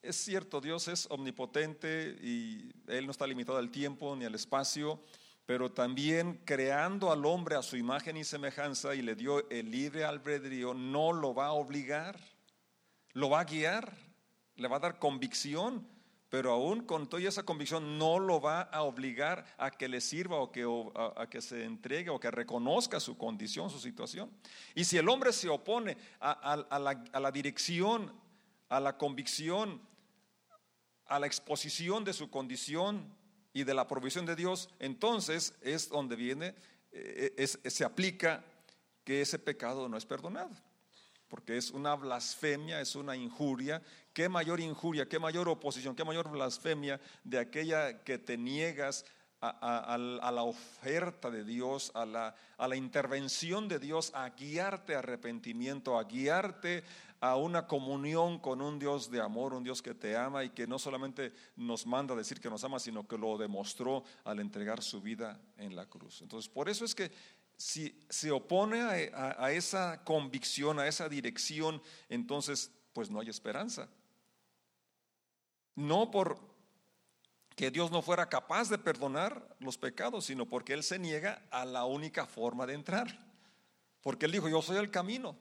Es 0.00 0.16
cierto, 0.16 0.58
Dios 0.62 0.88
es 0.88 1.06
omnipotente 1.10 2.16
y 2.22 2.72
Él 2.86 3.04
no 3.04 3.10
está 3.10 3.26
limitado 3.26 3.58
al 3.58 3.70
tiempo 3.70 4.16
ni 4.16 4.24
al 4.24 4.34
espacio, 4.34 5.02
pero 5.50 5.72
también 5.72 6.40
creando 6.44 7.10
al 7.10 7.26
hombre 7.26 7.56
a 7.56 7.62
su 7.62 7.76
imagen 7.76 8.16
y 8.16 8.22
semejanza 8.22 8.94
y 8.94 9.02
le 9.02 9.16
dio 9.16 9.50
el 9.50 9.68
libre 9.68 10.04
albedrío, 10.04 10.74
no 10.74 11.12
lo 11.12 11.34
va 11.34 11.46
a 11.46 11.52
obligar, 11.54 12.20
lo 13.14 13.30
va 13.30 13.40
a 13.40 13.44
guiar, 13.44 13.92
le 14.54 14.68
va 14.68 14.76
a 14.76 14.78
dar 14.78 15.00
convicción, 15.00 15.88
pero 16.28 16.52
aún 16.52 16.84
con 16.84 17.08
toda 17.08 17.28
esa 17.28 17.42
convicción 17.42 17.98
no 17.98 18.20
lo 18.20 18.40
va 18.40 18.60
a 18.60 18.82
obligar 18.82 19.44
a 19.58 19.72
que 19.72 19.88
le 19.88 20.00
sirva 20.00 20.36
o 20.36 20.52
que, 20.52 20.64
a, 21.16 21.26
que 21.28 21.42
se 21.42 21.64
entregue 21.64 22.10
o 22.10 22.20
que 22.20 22.30
reconozca 22.30 23.00
su 23.00 23.18
condición, 23.18 23.70
su 23.70 23.80
situación. 23.80 24.30
Y 24.76 24.84
si 24.84 24.98
el 24.98 25.08
hombre 25.08 25.32
se 25.32 25.48
opone 25.48 25.96
a 26.20 27.20
la 27.20 27.32
dirección, 27.32 28.12
a 28.68 28.78
la 28.78 28.96
convicción, 28.96 29.82
a 31.06 31.18
la 31.18 31.26
exposición 31.26 32.04
de 32.04 32.12
su 32.12 32.30
condición 32.30 33.18
y 33.52 33.64
de 33.64 33.74
la 33.74 33.88
provisión 33.88 34.26
de 34.26 34.36
Dios, 34.36 34.68
entonces 34.78 35.54
es 35.60 35.88
donde 35.88 36.16
viene, 36.16 36.54
eh, 36.92 37.46
se 37.46 37.84
aplica 37.84 38.44
que 39.04 39.20
ese 39.20 39.38
pecado 39.38 39.88
no 39.88 39.96
es 39.96 40.06
perdonado, 40.06 40.50
porque 41.28 41.56
es 41.56 41.70
una 41.70 41.94
blasfemia, 41.94 42.80
es 42.80 42.94
una 42.94 43.16
injuria. 43.16 43.82
¿Qué 44.12 44.28
mayor 44.28 44.60
injuria, 44.60 45.08
qué 45.08 45.18
mayor 45.18 45.48
oposición, 45.48 45.94
qué 45.94 46.04
mayor 46.04 46.30
blasfemia 46.30 47.00
de 47.24 47.38
aquella 47.38 48.02
que 48.02 48.18
te 48.18 48.36
niegas 48.36 49.04
a, 49.40 49.96
la 49.98 50.42
oferta 50.42 51.30
de 51.30 51.44
Dios, 51.44 51.90
a 51.94 52.04
la, 52.04 52.34
a 52.58 52.68
la 52.68 52.76
intervención 52.76 53.68
de 53.68 53.78
Dios, 53.78 54.12
a 54.14 54.28
guiarte 54.30 54.94
a 54.94 54.98
arrepentimiento, 54.98 55.98
a 55.98 56.04
guiarte 56.04 56.84
a 57.20 57.36
una 57.36 57.66
comunión 57.66 58.38
con 58.38 58.62
un 58.62 58.78
Dios 58.78 59.10
de 59.10 59.20
amor, 59.20 59.52
un 59.52 59.62
Dios 59.62 59.82
que 59.82 59.94
te 59.94 60.16
ama 60.16 60.42
y 60.42 60.50
que 60.50 60.66
no 60.66 60.78
solamente 60.78 61.32
nos 61.54 61.86
manda 61.86 62.14
a 62.14 62.16
decir 62.16 62.40
que 62.40 62.48
nos 62.48 62.64
ama, 62.64 62.80
sino 62.80 63.06
que 63.06 63.18
lo 63.18 63.36
demostró 63.36 64.04
al 64.24 64.40
entregar 64.40 64.82
su 64.82 65.02
vida 65.02 65.38
en 65.58 65.76
la 65.76 65.86
cruz. 65.86 66.22
Entonces, 66.22 66.50
por 66.50 66.70
eso 66.70 66.84
es 66.84 66.94
que 66.94 67.12
si 67.58 67.94
se 68.08 68.30
opone 68.30 68.80
a, 68.80 69.52
esa 69.52 70.02
convicción, 70.02 70.78
a 70.78 70.88
esa 70.88 71.10
dirección, 71.10 71.82
entonces, 72.08 72.72
pues 72.94 73.10
no 73.10 73.20
hay 73.20 73.28
esperanza. 73.28 73.86
No 75.74 76.10
por 76.10 76.40
que 77.54 77.70
Dios 77.70 77.90
no 77.90 78.00
fuera 78.00 78.30
capaz 78.30 78.70
de 78.70 78.78
perdonar 78.78 79.56
los 79.58 79.76
pecados, 79.76 80.24
sino 80.24 80.46
porque 80.46 80.72
Él 80.72 80.82
se 80.82 80.98
niega 80.98 81.42
a 81.50 81.66
la 81.66 81.84
única 81.84 82.24
forma 82.24 82.66
de 82.66 82.72
entrar. 82.72 83.26
Porque 84.00 84.24
Él 84.24 84.32
dijo, 84.32 84.48
yo 84.48 84.62
soy 84.62 84.78
el 84.78 84.90
camino, 84.90 85.36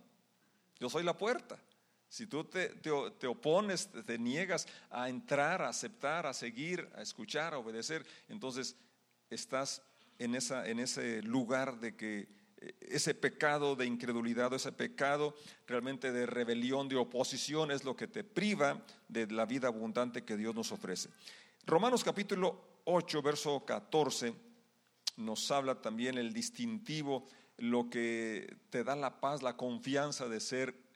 yo 0.77 0.89
soy 0.89 1.03
la 1.03 1.17
puerta. 1.17 1.57
Si 2.09 2.25
tú 2.25 2.43
te, 2.43 2.69
te, 2.69 3.27
opones, 3.27 3.89
te, 4.05 4.17
niegas 4.17 4.67
a 4.89 5.09
entrar, 5.09 5.61
a 5.61 5.69
aceptar, 5.69 6.25
a 6.25 6.33
seguir, 6.33 6.89
a 6.95 7.03
escuchar, 7.03 7.53
a 7.53 7.59
obedecer, 7.59 8.03
entonces 8.27 8.75
estás 9.29 9.83
en, 10.17 10.33
esa, 10.33 10.67
en 10.67 10.79
ese 10.79 11.21
lugar 11.21 11.79
de 11.79 11.95
que 11.95 12.27
eh, 12.57 12.75
ese 12.81 13.13
pecado 13.13 13.75
de 13.75 13.85
incredulidad, 13.85 14.51
ese 14.55 14.71
pecado 14.71 15.35
realmente 15.67 16.11
de 16.11 16.25
rebelión, 16.25 16.89
de 16.89 16.95
oposición, 16.95 17.69
es 17.69 17.83
lo 17.83 17.95
que 17.95 18.07
te 18.07 18.23
priva 18.23 18.83
de 19.07 19.27
la 19.27 19.45
vida 19.45 19.67
abundante 19.67 20.25
que 20.25 20.35
Dios 20.35 20.55
nos 20.55 20.71
ofrece. 20.71 21.09
Romanos 21.67 22.03
capítulo 22.03 22.81
8, 22.85 23.21
verso 23.21 23.63
14, 23.63 24.33
nos 25.17 25.51
habla 25.51 25.79
también 25.79 26.17
el 26.17 26.33
distintivo, 26.33 27.27
lo 27.57 27.87
que 27.87 28.57
te 28.71 28.83
da 28.83 28.95
la 28.95 29.19
paz, 29.19 29.43
la 29.43 29.55
confianza 29.55 30.27
de 30.27 30.39
ser 30.39 30.88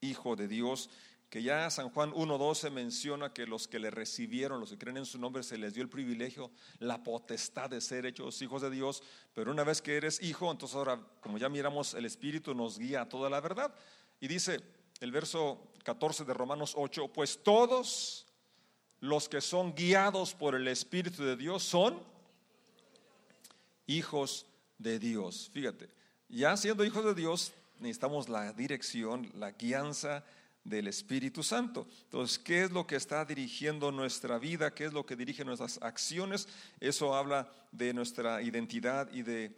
Hijo 0.00 0.36
de 0.36 0.48
Dios, 0.48 0.90
que 1.30 1.42
ya 1.42 1.70
San 1.70 1.90
Juan 1.90 2.10
1.12 2.12 2.70
menciona 2.72 3.32
que 3.32 3.46
los 3.46 3.68
que 3.68 3.78
le 3.78 3.90
recibieron, 3.90 4.58
los 4.58 4.70
que 4.70 4.78
creen 4.78 4.96
en 4.96 5.06
su 5.06 5.18
nombre, 5.18 5.44
se 5.44 5.56
les 5.56 5.74
dio 5.74 5.82
el 5.82 5.88
privilegio, 5.88 6.50
la 6.80 7.04
potestad 7.04 7.70
de 7.70 7.80
ser 7.80 8.04
hechos 8.04 8.42
hijos 8.42 8.62
de 8.62 8.70
Dios, 8.70 9.02
pero 9.32 9.52
una 9.52 9.62
vez 9.62 9.80
que 9.80 9.96
eres 9.96 10.20
hijo, 10.22 10.50
entonces 10.50 10.76
ahora, 10.76 11.00
como 11.20 11.38
ya 11.38 11.48
miramos, 11.48 11.94
el 11.94 12.04
Espíritu 12.04 12.52
nos 12.52 12.78
guía 12.78 13.02
a 13.02 13.08
toda 13.08 13.30
la 13.30 13.40
verdad. 13.40 13.72
Y 14.18 14.26
dice 14.26 14.60
el 15.00 15.12
verso 15.12 15.72
14 15.84 16.24
de 16.24 16.34
Romanos 16.34 16.74
8, 16.76 17.08
pues 17.08 17.42
todos 17.42 18.26
los 18.98 19.28
que 19.28 19.40
son 19.40 19.74
guiados 19.74 20.34
por 20.34 20.56
el 20.56 20.66
Espíritu 20.66 21.22
de 21.22 21.36
Dios 21.36 21.62
son 21.62 22.02
hijos 23.86 24.46
de 24.78 24.98
Dios. 24.98 25.48
Fíjate, 25.52 25.88
ya 26.28 26.56
siendo 26.56 26.84
hijos 26.84 27.04
de 27.04 27.14
Dios, 27.14 27.52
necesitamos 27.80 28.28
la 28.28 28.52
dirección, 28.52 29.30
la 29.34 29.52
guianza 29.52 30.24
del 30.64 30.88
Espíritu 30.88 31.42
Santo. 31.42 31.86
Entonces, 32.04 32.38
¿qué 32.38 32.64
es 32.64 32.70
lo 32.70 32.86
que 32.86 32.96
está 32.96 33.24
dirigiendo 33.24 33.90
nuestra 33.90 34.38
vida? 34.38 34.74
¿Qué 34.74 34.84
es 34.84 34.92
lo 34.92 35.06
que 35.06 35.16
dirige 35.16 35.44
nuestras 35.44 35.80
acciones? 35.82 36.48
Eso 36.78 37.14
habla 37.14 37.50
de 37.72 37.94
nuestra 37.94 38.42
identidad 38.42 39.10
y 39.12 39.22
de 39.22 39.56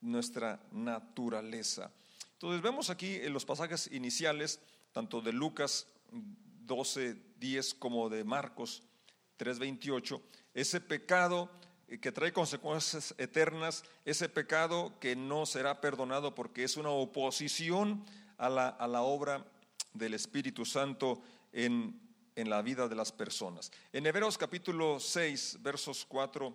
nuestra 0.00 0.60
naturaleza. 0.70 1.90
Entonces, 2.34 2.62
vemos 2.62 2.90
aquí 2.90 3.16
en 3.16 3.32
los 3.32 3.44
pasajes 3.44 3.90
iniciales, 3.92 4.60
tanto 4.92 5.20
de 5.20 5.32
Lucas 5.32 5.86
12, 6.66 7.16
10 7.38 7.74
como 7.74 8.08
de 8.08 8.24
Marcos 8.24 8.82
3, 9.36 9.58
28, 9.58 10.22
ese 10.54 10.80
pecado 10.80 11.50
que 12.00 12.12
trae 12.12 12.32
consecuencias 12.32 13.14
eternas, 13.18 13.84
ese 14.04 14.28
pecado 14.28 14.92
que 15.00 15.16
no 15.16 15.46
será 15.46 15.80
perdonado 15.80 16.34
porque 16.34 16.64
es 16.64 16.76
una 16.76 16.90
oposición 16.90 18.04
a 18.38 18.48
la, 18.48 18.68
a 18.68 18.86
la 18.86 19.02
obra 19.02 19.44
del 19.92 20.14
Espíritu 20.14 20.64
Santo 20.64 21.22
en, 21.52 22.00
en, 22.36 22.50
la 22.50 22.62
vida 22.62 22.88
de 22.88 22.96
las 22.96 23.12
personas. 23.12 23.70
En 23.92 24.06
Hebreos 24.06 24.38
capítulo 24.38 24.98
6, 24.98 25.58
versos 25.60 26.04
4 26.06 26.54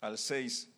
al 0.00 0.18
6, 0.18 0.70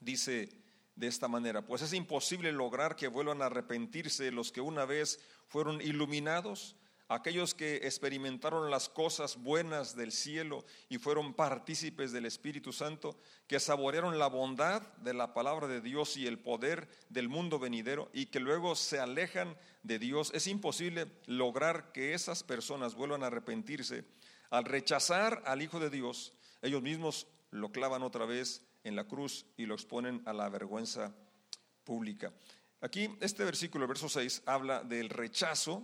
dice 0.00 0.48
de 0.94 1.06
esta 1.06 1.28
manera, 1.28 1.66
pues 1.66 1.82
es 1.82 1.92
imposible 1.92 2.52
lograr 2.52 2.96
que 2.96 3.08
vuelvan 3.08 3.42
a 3.42 3.46
arrepentirse 3.46 4.30
los 4.30 4.52
que 4.52 4.60
una 4.60 4.84
vez 4.84 5.20
fueron 5.48 5.80
iluminados 5.80 6.76
aquellos 7.08 7.54
que 7.54 7.76
experimentaron 7.76 8.70
las 8.70 8.88
cosas 8.88 9.36
buenas 9.36 9.94
del 9.94 10.12
cielo 10.12 10.64
y 10.88 10.98
fueron 10.98 11.34
partícipes 11.34 12.12
del 12.12 12.26
Espíritu 12.26 12.72
Santo, 12.72 13.16
que 13.46 13.60
saborearon 13.60 14.18
la 14.18 14.26
bondad 14.26 14.82
de 14.98 15.14
la 15.14 15.32
palabra 15.32 15.68
de 15.68 15.80
Dios 15.80 16.16
y 16.16 16.26
el 16.26 16.38
poder 16.38 16.88
del 17.08 17.28
mundo 17.28 17.58
venidero 17.58 18.10
y 18.12 18.26
que 18.26 18.40
luego 18.40 18.74
se 18.74 18.98
alejan 18.98 19.56
de 19.82 19.98
Dios, 19.98 20.32
es 20.34 20.46
imposible 20.46 21.06
lograr 21.26 21.92
que 21.92 22.14
esas 22.14 22.42
personas 22.42 22.94
vuelvan 22.94 23.22
a 23.22 23.28
arrepentirse. 23.28 24.04
Al 24.50 24.64
rechazar 24.64 25.42
al 25.46 25.62
Hijo 25.62 25.78
de 25.78 25.90
Dios, 25.90 26.32
ellos 26.62 26.82
mismos 26.82 27.26
lo 27.50 27.70
clavan 27.70 28.02
otra 28.02 28.26
vez 28.26 28.62
en 28.82 28.96
la 28.96 29.04
cruz 29.04 29.46
y 29.56 29.66
lo 29.66 29.74
exponen 29.74 30.22
a 30.26 30.32
la 30.32 30.48
vergüenza 30.48 31.14
pública. 31.84 32.32
Aquí 32.80 33.08
este 33.20 33.44
versículo, 33.44 33.84
el 33.84 33.88
verso 33.88 34.08
6, 34.08 34.42
habla 34.46 34.82
del 34.82 35.08
rechazo 35.08 35.82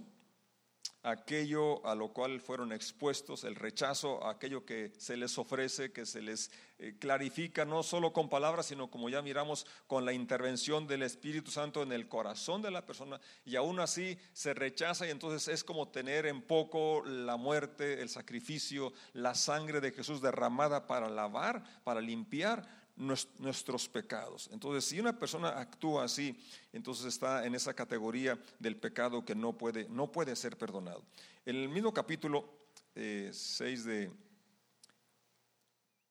aquello 1.02 1.84
a 1.86 1.94
lo 1.94 2.12
cual 2.12 2.40
fueron 2.40 2.72
expuestos, 2.72 3.44
el 3.44 3.56
rechazo, 3.56 4.24
aquello 4.26 4.64
que 4.64 4.92
se 4.98 5.16
les 5.16 5.36
ofrece, 5.36 5.92
que 5.92 6.06
se 6.06 6.22
les 6.22 6.50
eh, 6.78 6.94
clarifica, 6.98 7.64
no 7.64 7.82
solo 7.82 8.12
con 8.12 8.28
palabras, 8.28 8.66
sino 8.66 8.90
como 8.90 9.08
ya 9.08 9.20
miramos, 9.20 9.66
con 9.86 10.04
la 10.04 10.12
intervención 10.12 10.86
del 10.86 11.02
Espíritu 11.02 11.50
Santo 11.50 11.82
en 11.82 11.92
el 11.92 12.08
corazón 12.08 12.62
de 12.62 12.70
la 12.70 12.86
persona, 12.86 13.20
y 13.44 13.56
aún 13.56 13.80
así 13.80 14.16
se 14.32 14.54
rechaza 14.54 15.06
y 15.06 15.10
entonces 15.10 15.52
es 15.52 15.64
como 15.64 15.88
tener 15.88 16.26
en 16.26 16.42
poco 16.42 17.04
la 17.04 17.36
muerte, 17.36 18.00
el 18.00 18.08
sacrificio, 18.08 18.92
la 19.12 19.34
sangre 19.34 19.80
de 19.80 19.92
Jesús 19.92 20.22
derramada 20.22 20.86
para 20.86 21.08
lavar, 21.08 21.64
para 21.84 22.00
limpiar 22.00 22.81
nuestros 22.96 23.88
pecados. 23.88 24.48
Entonces, 24.52 24.84
si 24.84 25.00
una 25.00 25.18
persona 25.18 25.48
actúa 25.58 26.04
así, 26.04 26.38
entonces 26.72 27.06
está 27.06 27.46
en 27.46 27.54
esa 27.54 27.74
categoría 27.74 28.38
del 28.58 28.76
pecado 28.76 29.24
que 29.24 29.34
no 29.34 29.56
puede, 29.56 29.88
no 29.88 30.12
puede 30.12 30.36
ser 30.36 30.56
perdonado. 30.56 31.02
En 31.46 31.56
el 31.56 31.68
mismo 31.68 31.92
capítulo 31.92 32.48
6 32.94 32.96
eh, 32.96 33.88
de, 33.88 34.12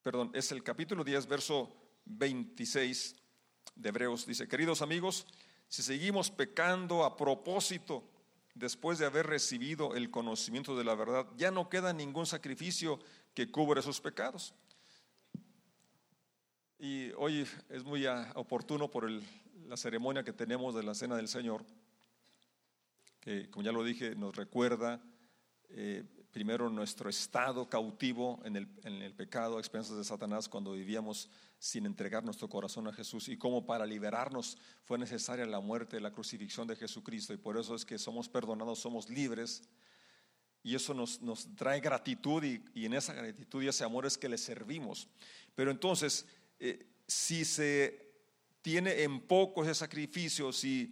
perdón, 0.01 0.31
es 0.33 0.51
el 0.51 0.63
capítulo 0.63 1.03
10, 1.03 1.27
verso 1.27 1.75
26 2.05 3.15
de 3.75 3.89
Hebreos, 3.89 4.25
dice, 4.25 4.47
queridos 4.47 4.81
amigos, 4.81 5.27
si 5.67 5.83
seguimos 5.83 6.31
pecando 6.31 7.05
a 7.05 7.15
propósito, 7.15 8.03
después 8.55 8.99
de 8.99 9.05
haber 9.05 9.27
recibido 9.27 9.95
el 9.95 10.11
conocimiento 10.11 10.77
de 10.77 10.83
la 10.83 10.95
verdad, 10.95 11.25
ya 11.37 11.51
no 11.51 11.69
queda 11.69 11.93
ningún 11.93 12.25
sacrificio 12.25 12.99
que 13.33 13.49
cubra 13.49 13.79
esos 13.79 14.01
pecados. 14.01 14.53
Y 16.83 17.11
hoy 17.15 17.47
es 17.69 17.83
muy 17.83 18.07
oportuno 18.33 18.89
por 18.89 19.07
la 19.67 19.77
ceremonia 19.77 20.23
que 20.23 20.33
tenemos 20.33 20.73
de 20.73 20.81
la 20.81 20.95
Cena 20.95 21.15
del 21.15 21.27
Señor, 21.27 21.63
que 23.19 23.51
como 23.51 23.63
ya 23.63 23.71
lo 23.71 23.83
dije, 23.83 24.15
nos 24.15 24.35
recuerda 24.35 24.99
eh, 25.69 26.03
primero 26.31 26.71
nuestro 26.71 27.07
estado 27.07 27.69
cautivo 27.69 28.39
en 28.45 28.55
el, 28.55 28.67
en 28.83 29.03
el 29.03 29.13
pecado 29.13 29.57
a 29.57 29.59
expensas 29.59 29.95
de 29.95 30.03
Satanás 30.03 30.49
cuando 30.49 30.71
vivíamos 30.71 31.29
sin 31.59 31.85
entregar 31.85 32.23
nuestro 32.23 32.49
corazón 32.49 32.87
a 32.87 32.93
Jesús 32.93 33.29
y 33.29 33.37
cómo 33.37 33.63
para 33.63 33.85
liberarnos 33.85 34.57
fue 34.83 34.97
necesaria 34.97 35.45
la 35.45 35.59
muerte, 35.59 36.01
la 36.01 36.09
crucifixión 36.09 36.65
de 36.65 36.75
Jesucristo 36.75 37.31
y 37.31 37.37
por 37.37 37.59
eso 37.59 37.75
es 37.75 37.85
que 37.85 37.99
somos 37.99 38.27
perdonados, 38.27 38.79
somos 38.79 39.07
libres 39.07 39.61
y 40.63 40.73
eso 40.73 40.95
nos, 40.95 41.21
nos 41.21 41.55
trae 41.55 41.79
gratitud 41.79 42.43
y, 42.43 42.63
y, 42.73 42.85
en 42.85 42.93
esa 42.93 43.13
gratitud 43.13 43.61
y 43.61 43.67
ese 43.67 43.83
amor 43.83 44.07
es 44.07 44.17
que 44.17 44.29
le 44.29 44.37
servimos. 44.39 45.07
Pero 45.55 45.71
entonces, 45.71 46.25
eh, 46.63 46.85
si 47.07 47.43
se 47.43 48.11
tiene 48.61 49.01
en 49.01 49.21
poco 49.21 49.63
ese 49.63 49.73
sacrificio, 49.73 50.53
si 50.53 50.91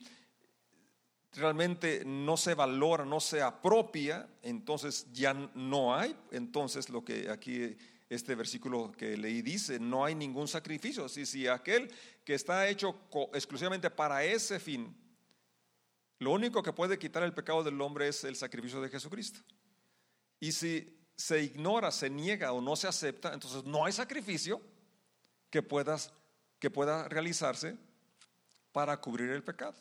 realmente 1.33 2.03
no 2.05 2.35
se 2.37 2.55
valora, 2.55 3.05
no 3.05 3.19
se 3.19 3.41
apropia, 3.41 4.27
entonces 4.41 5.05
ya 5.13 5.33
no 5.33 5.95
hay. 5.95 6.15
Entonces 6.31 6.89
lo 6.89 7.05
que 7.05 7.29
aquí 7.29 7.77
este 8.09 8.33
versículo 8.33 8.91
que 8.91 9.15
leí 9.15 9.43
dice, 9.43 9.79
no 9.79 10.03
hay 10.03 10.15
ningún 10.15 10.47
sacrificio. 10.47 11.07
Si, 11.07 11.27
si 11.27 11.47
aquel 11.47 11.93
que 12.25 12.33
está 12.33 12.67
hecho 12.67 13.07
exclusivamente 13.33 13.91
para 13.91 14.23
ese 14.23 14.59
fin, 14.59 14.95
lo 16.17 16.31
único 16.31 16.63
que 16.63 16.73
puede 16.73 16.97
quitar 16.97 17.21
el 17.21 17.35
pecado 17.35 17.63
del 17.63 17.79
hombre 17.79 18.07
es 18.07 18.23
el 18.23 18.35
sacrificio 18.35 18.81
de 18.81 18.89
Jesucristo. 18.89 19.41
Y 20.39 20.51
si 20.51 20.97
se 21.15 21.43
ignora, 21.43 21.91
se 21.91 22.09
niega 22.09 22.51
o 22.53 22.61
no 22.61 22.75
se 22.75 22.87
acepta, 22.87 23.33
entonces 23.33 23.63
no 23.65 23.85
hay 23.85 23.93
sacrificio 23.93 24.59
que, 25.49 25.61
puedas, 25.61 26.11
que 26.59 26.69
pueda 26.69 27.07
realizarse 27.07 27.77
para 28.71 28.99
cubrir 28.99 29.29
el 29.31 29.43
pecado. 29.43 29.75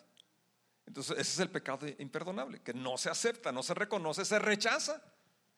Entonces, 0.86 1.18
ese 1.18 1.32
es 1.32 1.38
el 1.40 1.50
pecado 1.50 1.86
imperdonable, 1.98 2.60
que 2.60 2.72
no 2.72 2.96
se 2.96 3.10
acepta, 3.10 3.52
no 3.52 3.62
se 3.62 3.74
reconoce, 3.74 4.24
se 4.24 4.38
rechaza. 4.38 5.02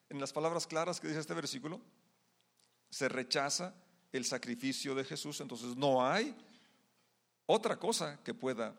En 0.09 0.19
las 0.19 0.33
palabras 0.33 0.67
claras 0.67 0.99
que 0.99 1.07
dice 1.07 1.21
este 1.21 1.35
versículo, 1.35 1.81
se 2.91 3.09
rechaza 3.09 3.75
el 4.11 4.25
sacrificio 4.25 4.95
de 4.97 5.05
Jesús, 5.05 5.41
entonces 5.41 5.77
no 5.77 6.05
hay 6.05 6.37
otra 7.47 7.79
cosa 7.79 8.19
que 8.25 8.35
pueda 8.35 8.77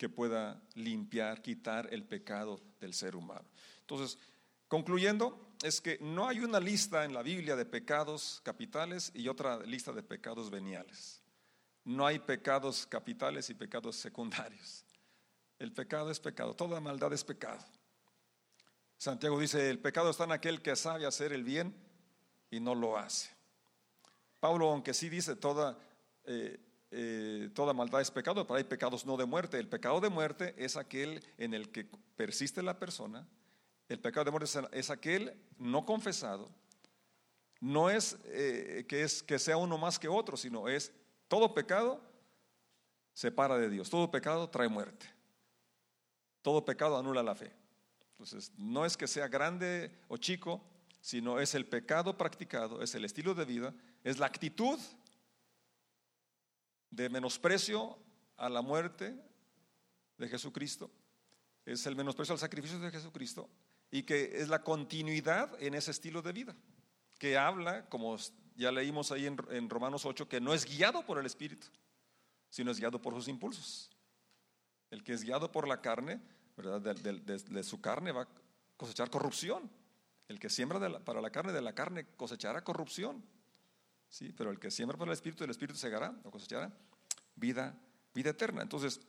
que 0.00 0.08
pueda 0.08 0.58
limpiar, 0.76 1.42
quitar 1.42 1.92
el 1.92 2.04
pecado 2.04 2.58
del 2.80 2.94
ser 2.94 3.14
humano. 3.14 3.44
Entonces, 3.82 4.18
concluyendo, 4.66 5.38
es 5.62 5.80
que 5.80 5.98
no 6.00 6.28
hay 6.28 6.40
una 6.40 6.58
lista 6.58 7.04
en 7.04 7.12
la 7.12 7.22
Biblia 7.22 7.56
de 7.56 7.66
pecados 7.66 8.40
capitales 8.42 9.10
y 9.14 9.28
otra 9.28 9.58
lista 9.58 9.92
de 9.92 10.02
pecados 10.02 10.50
veniales. 10.50 11.22
No 11.84 12.06
hay 12.06 12.18
pecados 12.18 12.86
capitales 12.86 13.50
y 13.50 13.54
pecados 13.54 13.96
secundarios. 13.96 14.84
El 15.58 15.72
pecado 15.72 16.10
es 16.10 16.20
pecado, 16.20 16.54
toda 16.54 16.80
maldad 16.80 17.12
es 17.12 17.24
pecado. 17.24 17.62
Santiago 18.96 19.38
dice, 19.38 19.70
el 19.70 19.78
pecado 19.78 20.10
está 20.10 20.24
en 20.24 20.32
aquel 20.32 20.62
que 20.62 20.76
sabe 20.76 21.06
hacer 21.06 21.32
el 21.32 21.44
bien 21.44 21.74
y 22.50 22.60
no 22.60 22.74
lo 22.74 22.96
hace. 22.96 23.30
Pablo, 24.40 24.70
aunque 24.70 24.94
sí 24.94 25.08
dice 25.08 25.36
toda, 25.36 25.78
eh, 26.24 26.58
eh, 26.90 27.50
toda 27.54 27.74
maldad 27.74 28.00
es 28.00 28.10
pecado, 28.10 28.46
pero 28.46 28.56
hay 28.56 28.64
pecados 28.64 29.04
no 29.04 29.16
de 29.16 29.26
muerte. 29.26 29.58
El 29.58 29.68
pecado 29.68 30.00
de 30.00 30.08
muerte 30.08 30.54
es 30.56 30.76
aquel 30.76 31.22
en 31.36 31.54
el 31.54 31.70
que 31.70 31.86
persiste 32.16 32.62
la 32.62 32.78
persona. 32.78 33.26
El 33.90 33.98
pecado 33.98 34.26
de 34.26 34.30
muerte 34.30 34.48
es, 34.70 34.88
aquel 34.88 35.36
no 35.58 35.84
confesado. 35.84 36.48
No 37.58 37.90
es, 37.90 38.16
eh, 38.26 38.86
que 38.88 39.02
es 39.02 39.20
que 39.20 39.36
sea 39.36 39.56
uno 39.56 39.78
más 39.78 39.98
que 39.98 40.06
otro, 40.06 40.36
sino 40.36 40.68
es 40.68 40.92
todo 41.26 41.52
pecado 41.52 42.00
separa 43.12 43.58
de 43.58 43.68
Dios. 43.68 43.90
Todo 43.90 44.08
pecado 44.08 44.48
trae 44.48 44.68
muerte. 44.68 45.06
Todo 46.40 46.64
pecado 46.64 46.96
anula 46.96 47.24
la 47.24 47.34
fe. 47.34 47.52
Entonces, 48.12 48.52
no 48.56 48.86
es 48.86 48.96
que 48.96 49.08
sea 49.08 49.26
grande 49.26 49.90
o 50.06 50.16
chico, 50.18 50.62
sino 51.00 51.40
es 51.40 51.56
el 51.56 51.66
pecado 51.66 52.16
practicado, 52.16 52.82
es 52.82 52.94
el 52.94 53.04
estilo 53.04 53.34
de 53.34 53.44
vida, 53.44 53.74
es 54.04 54.20
la 54.20 54.26
actitud 54.26 54.78
de 56.90 57.08
menosprecio 57.08 57.98
a 58.36 58.48
la 58.48 58.62
muerte 58.62 59.20
de 60.16 60.28
Jesucristo, 60.28 60.92
es 61.64 61.84
el 61.86 61.96
menosprecio 61.96 62.34
al 62.34 62.38
sacrificio 62.38 62.78
de 62.78 62.92
Jesucristo 62.92 63.50
y 63.90 64.04
que 64.04 64.40
es 64.40 64.48
la 64.48 64.62
continuidad 64.62 65.60
en 65.62 65.74
ese 65.74 65.90
estilo 65.90 66.22
de 66.22 66.32
vida, 66.32 66.56
que 67.18 67.36
habla, 67.36 67.88
como 67.88 68.16
ya 68.56 68.70
leímos 68.70 69.10
ahí 69.10 69.26
en, 69.26 69.70
Romanos 69.70 70.04
8, 70.04 70.28
que 70.28 70.40
no 70.40 70.54
es 70.54 70.64
guiado 70.64 71.04
por 71.04 71.18
el 71.18 71.26
Espíritu, 71.26 71.66
sino 72.48 72.70
es 72.70 72.78
guiado 72.78 73.00
por 73.00 73.14
sus 73.14 73.28
impulsos. 73.28 73.90
El 74.90 75.02
que 75.02 75.12
es 75.12 75.22
guiado 75.22 75.50
por 75.50 75.66
la 75.66 75.80
carne, 75.80 76.20
¿verdad? 76.56 76.80
De, 76.80 77.62
su 77.62 77.80
carne 77.80 78.12
va 78.12 78.22
a 78.22 78.28
cosechar 78.76 79.10
corrupción. 79.10 79.70
El 80.28 80.38
que 80.38 80.50
siembra 80.50 81.04
para 81.04 81.20
la 81.20 81.30
carne, 81.30 81.52
de 81.52 81.62
la 81.62 81.74
carne 81.74 82.06
cosechará 82.16 82.62
corrupción. 82.62 83.24
Sí, 84.08 84.32
pero 84.36 84.50
el 84.50 84.58
que 84.58 84.70
siembra 84.70 84.98
para 84.98 85.10
el 85.10 85.14
Espíritu, 85.14 85.44
el 85.44 85.50
Espíritu 85.50 85.78
segará 85.78 86.14
o 86.24 86.30
cosechará 86.30 86.72
vida, 87.36 87.76
vida 88.12 88.30
eterna. 88.30 88.62
Entonces, 88.62 89.00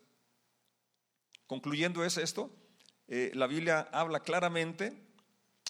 concluyendo 1.47 2.03
es 2.03 2.17
esto, 2.17 2.55
eh, 3.13 3.29
la 3.33 3.45
Biblia 3.45 3.89
habla 3.91 4.21
claramente 4.21 4.93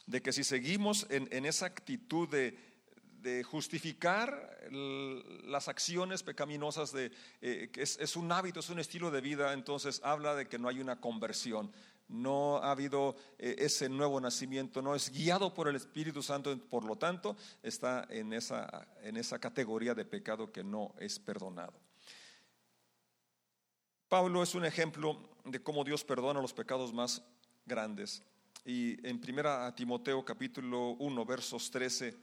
de 0.05 0.21
que 0.21 0.31
si 0.31 0.43
seguimos 0.43 1.07
en 1.09 1.45
esa 1.47 1.65
actitud 1.65 2.29
de 2.29 3.43
justificar 3.43 4.51
las 4.69 5.67
acciones 5.67 6.21
pecaminosas, 6.21 6.91
de, 6.91 7.11
eh, 7.41 7.71
que 7.73 7.81
es, 7.81 8.15
un 8.15 8.31
hábito, 8.31 8.59
es 8.59 8.69
un 8.69 8.77
estilo 8.77 9.09
de 9.09 9.21
vida, 9.21 9.53
entonces 9.53 10.01
habla 10.03 10.35
de 10.35 10.47
que 10.47 10.59
no 10.59 10.67
hay 10.67 10.79
una 10.79 11.01
conversión, 11.01 11.71
no 12.07 12.57
ha 12.57 12.69
habido 12.69 13.15
eh, 13.39 13.55
ese 13.57 13.89
nuevo 13.89 14.21
nacimiento, 14.21 14.83
no 14.83 14.93
es 14.93 15.09
guiado 15.09 15.51
por 15.51 15.67
el 15.67 15.75
Espíritu 15.75 16.21
Santo, 16.21 16.55
por 16.69 16.83
lo 16.83 16.95
tanto 16.95 17.35
está 17.63 18.05
en 18.11 18.33
esa, 18.33 18.87
en 19.01 19.17
esa 19.17 19.39
categoría 19.39 19.95
de 19.95 20.05
pecado 20.05 20.51
que 20.51 20.63
no 20.63 20.93
es 20.99 21.17
perdonado. 21.17 21.73
Pablo 24.11 24.43
es 24.43 24.55
un 24.55 24.65
ejemplo 24.65 25.17
de 25.45 25.63
cómo 25.63 25.85
Dios 25.85 26.03
perdona 26.03 26.41
los 26.41 26.51
pecados 26.51 26.91
más 26.91 27.23
grandes. 27.65 28.21
Y 28.65 29.07
en 29.07 29.21
1 29.25 29.73
Timoteo 29.73 30.25
capítulo 30.25 30.97
1, 30.99 31.25
versos 31.25 31.71
13 31.71 32.17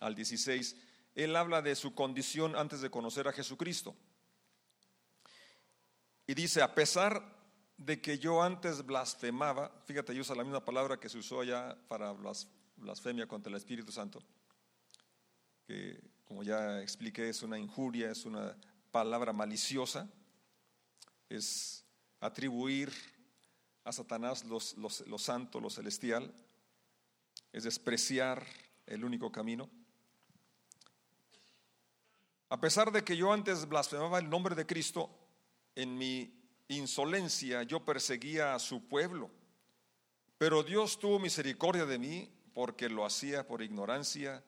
al 0.00 0.14
16, 0.14 0.74
él 1.14 1.36
habla 1.36 1.60
de 1.60 1.76
su 1.76 1.94
condición 1.94 2.56
antes 2.56 2.80
de 2.80 2.88
conocer 2.88 3.28
a 3.28 3.32
Jesucristo. 3.32 3.94
Y 6.26 6.32
dice, 6.32 6.62
a 6.62 6.74
pesar 6.74 7.22
de 7.76 8.00
que 8.00 8.18
yo 8.18 8.42
antes 8.42 8.82
blasfemaba, 8.82 9.70
fíjate, 9.84 10.18
usa 10.18 10.34
la 10.34 10.44
misma 10.44 10.64
palabra 10.64 10.98
que 10.98 11.10
se 11.10 11.18
usó 11.18 11.42
allá 11.42 11.76
para 11.88 12.14
blasfemia 12.78 13.28
contra 13.28 13.50
el 13.50 13.58
Espíritu 13.58 13.92
Santo, 13.92 14.22
que 15.66 16.00
como 16.24 16.42
ya 16.42 16.80
expliqué 16.80 17.28
es 17.28 17.42
una 17.42 17.58
injuria, 17.58 18.10
es 18.10 18.24
una 18.24 18.56
palabra 18.90 19.34
maliciosa, 19.34 20.08
es 21.28 21.84
atribuir 22.20 22.92
a 23.84 23.92
Satanás 23.92 24.44
los, 24.44 24.76
lo 24.76 25.18
santo, 25.18 25.60
lo 25.60 25.70
celestial, 25.70 26.32
es 27.52 27.64
despreciar 27.64 28.46
el 28.86 29.04
único 29.04 29.30
camino. 29.30 29.70
A 32.48 32.60
pesar 32.60 32.92
de 32.92 33.02
que 33.02 33.16
yo 33.16 33.32
antes 33.32 33.68
blasfemaba 33.68 34.18
el 34.18 34.30
nombre 34.30 34.54
de 34.54 34.66
Cristo, 34.66 35.10
en 35.74 35.96
mi 35.98 36.32
insolencia 36.68 37.62
yo 37.62 37.84
perseguía 37.84 38.54
a 38.54 38.58
su 38.58 38.86
pueblo. 38.86 39.30
Pero 40.38 40.62
Dios 40.62 40.98
tuvo 40.98 41.18
misericordia 41.18 41.86
de 41.86 41.98
mí 41.98 42.30
porque 42.52 42.88
lo 42.88 43.04
hacía 43.04 43.46
por 43.46 43.62
ignorancia, 43.62 44.44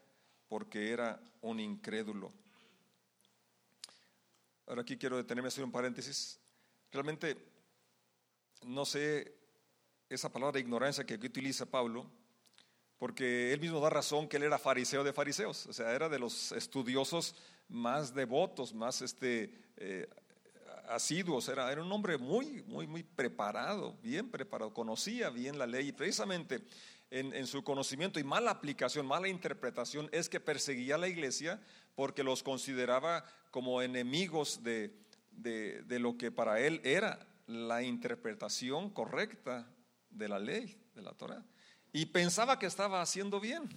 porque 0.48 0.90
era 0.90 1.20
un 1.40 1.60
incrédulo. 1.60 2.32
Ahora 4.66 4.82
aquí 4.82 4.96
quiero 4.96 5.16
detenerme 5.16 5.48
hacer 5.48 5.64
un 5.64 5.72
paréntesis. 5.72 6.38
Realmente 6.92 7.36
no 8.62 8.84
sé 8.84 9.34
esa 10.08 10.32
palabra 10.32 10.60
ignorancia 10.60 11.04
que 11.04 11.14
aquí 11.14 11.26
utiliza 11.26 11.66
Pablo, 11.66 12.10
porque 12.98 13.52
él 13.52 13.60
mismo 13.60 13.80
da 13.80 13.90
razón 13.90 14.28
que 14.28 14.36
él 14.36 14.44
era 14.44 14.58
fariseo 14.58 15.04
de 15.04 15.12
fariseos, 15.12 15.66
o 15.66 15.72
sea, 15.72 15.92
era 15.92 16.08
de 16.08 16.18
los 16.18 16.52
estudiosos 16.52 17.34
más 17.68 18.14
devotos, 18.14 18.72
más 18.72 19.02
este, 19.02 19.52
eh, 19.76 20.08
asiduos, 20.88 21.48
era, 21.48 21.70
era 21.70 21.82
un 21.82 21.92
hombre 21.92 22.16
muy, 22.16 22.62
muy, 22.66 22.86
muy 22.86 23.02
preparado, 23.02 23.96
bien 24.02 24.30
preparado, 24.30 24.72
conocía 24.72 25.30
bien 25.30 25.58
la 25.58 25.66
ley 25.66 25.88
y 25.88 25.92
precisamente 25.92 26.62
en, 27.10 27.46
su 27.46 27.62
conocimiento 27.62 28.18
y 28.18 28.24
mala 28.24 28.50
aplicación, 28.50 29.06
mala 29.06 29.28
interpretación 29.28 30.08
es 30.12 30.28
que 30.28 30.40
perseguía 30.40 30.96
a 30.96 30.98
la 30.98 31.08
iglesia 31.08 31.60
porque 31.94 32.24
los 32.24 32.42
consideraba 32.42 33.24
como 33.50 33.80
enemigos 33.80 34.62
de, 34.62 34.92
de 35.36 35.98
lo 35.98 36.16
que 36.16 36.30
para 36.30 36.60
él 36.60 36.80
era 36.84 37.26
la 37.46 37.82
interpretación 37.82 38.90
correcta 38.90 39.68
de 40.10 40.28
la 40.28 40.38
ley, 40.38 40.76
de 40.94 41.02
la 41.02 41.12
Torah. 41.12 41.44
Y 41.92 42.06
pensaba 42.06 42.58
que 42.58 42.66
estaba 42.66 43.00
haciendo 43.00 43.40
bien, 43.40 43.68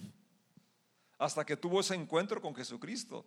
hasta 1.18 1.44
que 1.44 1.56
tuvo 1.56 1.80
ese 1.80 1.94
encuentro 1.94 2.40
con 2.40 2.54
Jesucristo 2.54 3.24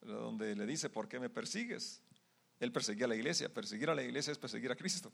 donde 0.00 0.56
le 0.56 0.66
dice, 0.66 0.90
¿por 0.90 1.08
qué 1.08 1.20
me 1.20 1.30
persigues? 1.30 2.02
Él 2.58 2.72
perseguía 2.72 3.06
a 3.06 3.08
la 3.08 3.16
iglesia, 3.16 3.52
perseguir 3.52 3.90
a 3.90 3.94
la 3.94 4.02
iglesia 4.02 4.32
es 4.32 4.38
perseguir 4.38 4.70
a 4.70 4.76
Cristo. 4.76 5.12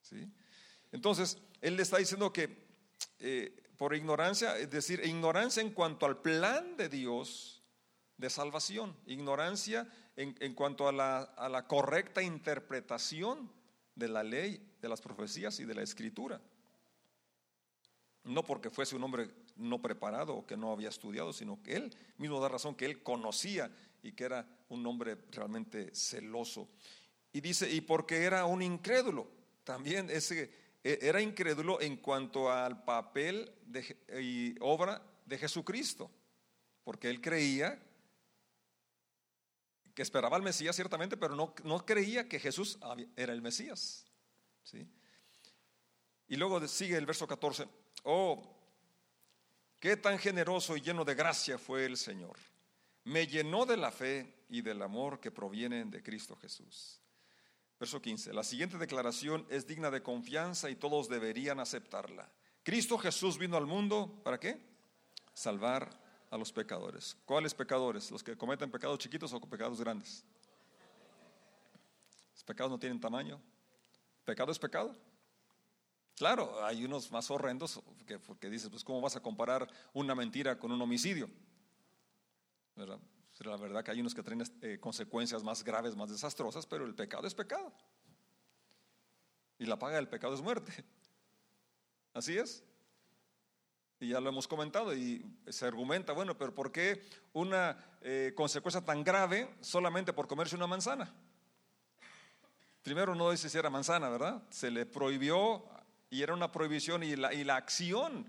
¿sí? 0.00 0.28
Entonces, 0.90 1.38
él 1.60 1.76
le 1.76 1.82
está 1.82 1.98
diciendo 1.98 2.32
que 2.32 2.66
eh, 3.18 3.62
por 3.76 3.94
ignorancia, 3.94 4.58
es 4.58 4.70
decir, 4.70 5.00
ignorancia 5.04 5.62
en 5.62 5.70
cuanto 5.70 6.06
al 6.06 6.20
plan 6.20 6.76
de 6.76 6.88
Dios 6.88 7.62
de 8.16 8.30
salvación, 8.30 8.96
ignorancia 9.06 9.88
en, 10.16 10.54
cuanto 10.54 10.88
a 10.88 10.92
la, 10.92 11.20
a 11.22 11.48
la 11.48 11.66
correcta 11.66 12.22
interpretación 12.22 13.50
de 13.94 14.08
la 14.08 14.22
ley, 14.22 14.60
de 14.80 14.88
las 14.88 15.00
profecías 15.00 15.58
y 15.60 15.64
de 15.64 15.74
la 15.74 15.82
escritura. 15.82 16.40
No 18.24 18.44
porque 18.44 18.70
fuese 18.70 18.96
un 18.96 19.04
hombre 19.04 19.30
no 19.56 19.80
preparado 19.80 20.36
o 20.36 20.46
que 20.46 20.56
no 20.56 20.72
había 20.72 20.88
estudiado, 20.88 21.32
sino 21.32 21.62
que 21.62 21.76
él 21.76 21.96
mismo 22.18 22.40
da 22.40 22.48
razón 22.48 22.74
que 22.74 22.86
él 22.86 23.02
conocía 23.02 23.70
y 24.02 24.12
que 24.12 24.24
era 24.24 24.46
un 24.68 24.86
hombre 24.86 25.16
realmente 25.30 25.94
celoso. 25.94 26.68
Y 27.32 27.40
dice, 27.40 27.70
y 27.70 27.80
porque 27.80 28.24
era 28.24 28.44
un 28.44 28.62
incrédulo, 28.62 29.28
también 29.64 30.10
ese, 30.10 30.50
e, 30.84 30.98
era 31.02 31.20
incrédulo 31.20 31.80
en 31.80 31.96
cuanto 31.96 32.50
al 32.50 32.84
papel 32.84 33.52
de, 33.66 33.96
y 34.20 34.54
obra 34.60 35.02
de 35.24 35.38
Jesucristo, 35.38 36.10
porque 36.84 37.08
él 37.08 37.20
creía 37.20 37.80
que 39.94 40.02
esperaba 40.02 40.36
al 40.36 40.42
Mesías 40.42 40.74
ciertamente, 40.74 41.16
pero 41.16 41.34
no, 41.34 41.54
no 41.64 41.84
creía 41.84 42.28
que 42.28 42.40
Jesús 42.40 42.78
era 43.16 43.32
el 43.32 43.42
Mesías. 43.42 44.06
¿sí? 44.62 44.88
Y 46.28 46.36
luego 46.36 46.66
sigue 46.66 46.96
el 46.96 47.06
verso 47.06 47.26
14, 47.26 47.68
oh, 48.04 48.42
qué 49.78 49.96
tan 49.96 50.18
generoso 50.18 50.76
y 50.76 50.80
lleno 50.80 51.04
de 51.04 51.14
gracia 51.14 51.58
fue 51.58 51.84
el 51.84 51.96
Señor. 51.96 52.38
Me 53.04 53.26
llenó 53.26 53.66
de 53.66 53.76
la 53.76 53.90
fe 53.90 54.44
y 54.48 54.62
del 54.62 54.80
amor 54.80 55.20
que 55.20 55.30
provienen 55.30 55.90
de 55.90 56.02
Cristo 56.02 56.36
Jesús. 56.36 57.00
Verso 57.78 58.00
15. 58.00 58.32
La 58.32 58.44
siguiente 58.44 58.78
declaración 58.78 59.44
es 59.50 59.66
digna 59.66 59.90
de 59.90 60.02
confianza 60.02 60.70
y 60.70 60.76
todos 60.76 61.08
deberían 61.08 61.58
aceptarla. 61.58 62.30
Cristo 62.62 62.96
Jesús 62.96 63.38
vino 63.38 63.56
al 63.56 63.66
mundo, 63.66 64.20
¿para 64.22 64.38
qué? 64.38 64.56
Salvar 65.34 66.01
a 66.32 66.38
los 66.38 66.50
pecadores. 66.50 67.14
¿Cuáles 67.26 67.52
pecadores? 67.52 68.10
¿Los 68.10 68.22
que 68.24 68.34
cometen 68.34 68.70
pecados 68.70 68.98
chiquitos 68.98 69.30
o 69.34 69.40
pecados 69.42 69.78
grandes? 69.78 70.24
Los 72.32 72.42
pecados 72.42 72.72
no 72.72 72.78
tienen 72.78 72.98
tamaño. 72.98 73.38
¿Pecado 74.24 74.50
es 74.50 74.58
pecado? 74.58 74.96
Claro, 76.16 76.64
hay 76.64 76.86
unos 76.86 77.12
más 77.12 77.30
horrendos 77.30 77.82
que, 78.06 78.18
porque 78.18 78.48
dices, 78.48 78.70
pues 78.70 78.82
¿cómo 78.82 79.02
vas 79.02 79.14
a 79.14 79.20
comparar 79.20 79.68
una 79.92 80.14
mentira 80.14 80.58
con 80.58 80.72
un 80.72 80.80
homicidio? 80.80 81.28
¿Verdad? 82.76 82.98
La 83.40 83.56
verdad 83.56 83.84
que 83.84 83.90
hay 83.90 84.00
unos 84.00 84.14
que 84.14 84.22
traen 84.22 84.42
eh, 84.62 84.78
consecuencias 84.80 85.42
más 85.42 85.62
graves, 85.62 85.94
más 85.96 86.08
desastrosas, 86.08 86.64
pero 86.64 86.86
el 86.86 86.94
pecado 86.94 87.26
es 87.26 87.34
pecado. 87.34 87.70
Y 89.58 89.66
la 89.66 89.78
paga 89.78 89.96
del 89.96 90.08
pecado 90.08 90.34
es 90.34 90.40
muerte. 90.40 90.72
Así 92.14 92.38
es. 92.38 92.64
Y 94.02 94.08
ya 94.08 94.20
lo 94.20 94.30
hemos 94.30 94.48
comentado 94.48 94.92
y 94.96 95.24
se 95.46 95.64
argumenta, 95.64 96.12
bueno, 96.12 96.36
pero 96.36 96.52
¿por 96.52 96.72
qué 96.72 97.04
una 97.34 97.76
eh, 98.00 98.32
consecuencia 98.34 98.84
tan 98.84 99.04
grave 99.04 99.54
solamente 99.60 100.12
por 100.12 100.26
comerse 100.26 100.56
una 100.56 100.66
manzana? 100.66 101.14
Primero 102.82 103.14
no 103.14 103.30
dice 103.30 103.48
si 103.48 103.56
era 103.56 103.70
manzana, 103.70 104.08
¿verdad? 104.08 104.42
Se 104.50 104.72
le 104.72 104.86
prohibió 104.86 105.64
y 106.10 106.20
era 106.20 106.34
una 106.34 106.50
prohibición 106.50 107.04
y 107.04 107.14
la, 107.14 107.32
y 107.32 107.44
la 107.44 107.54
acción 107.54 108.28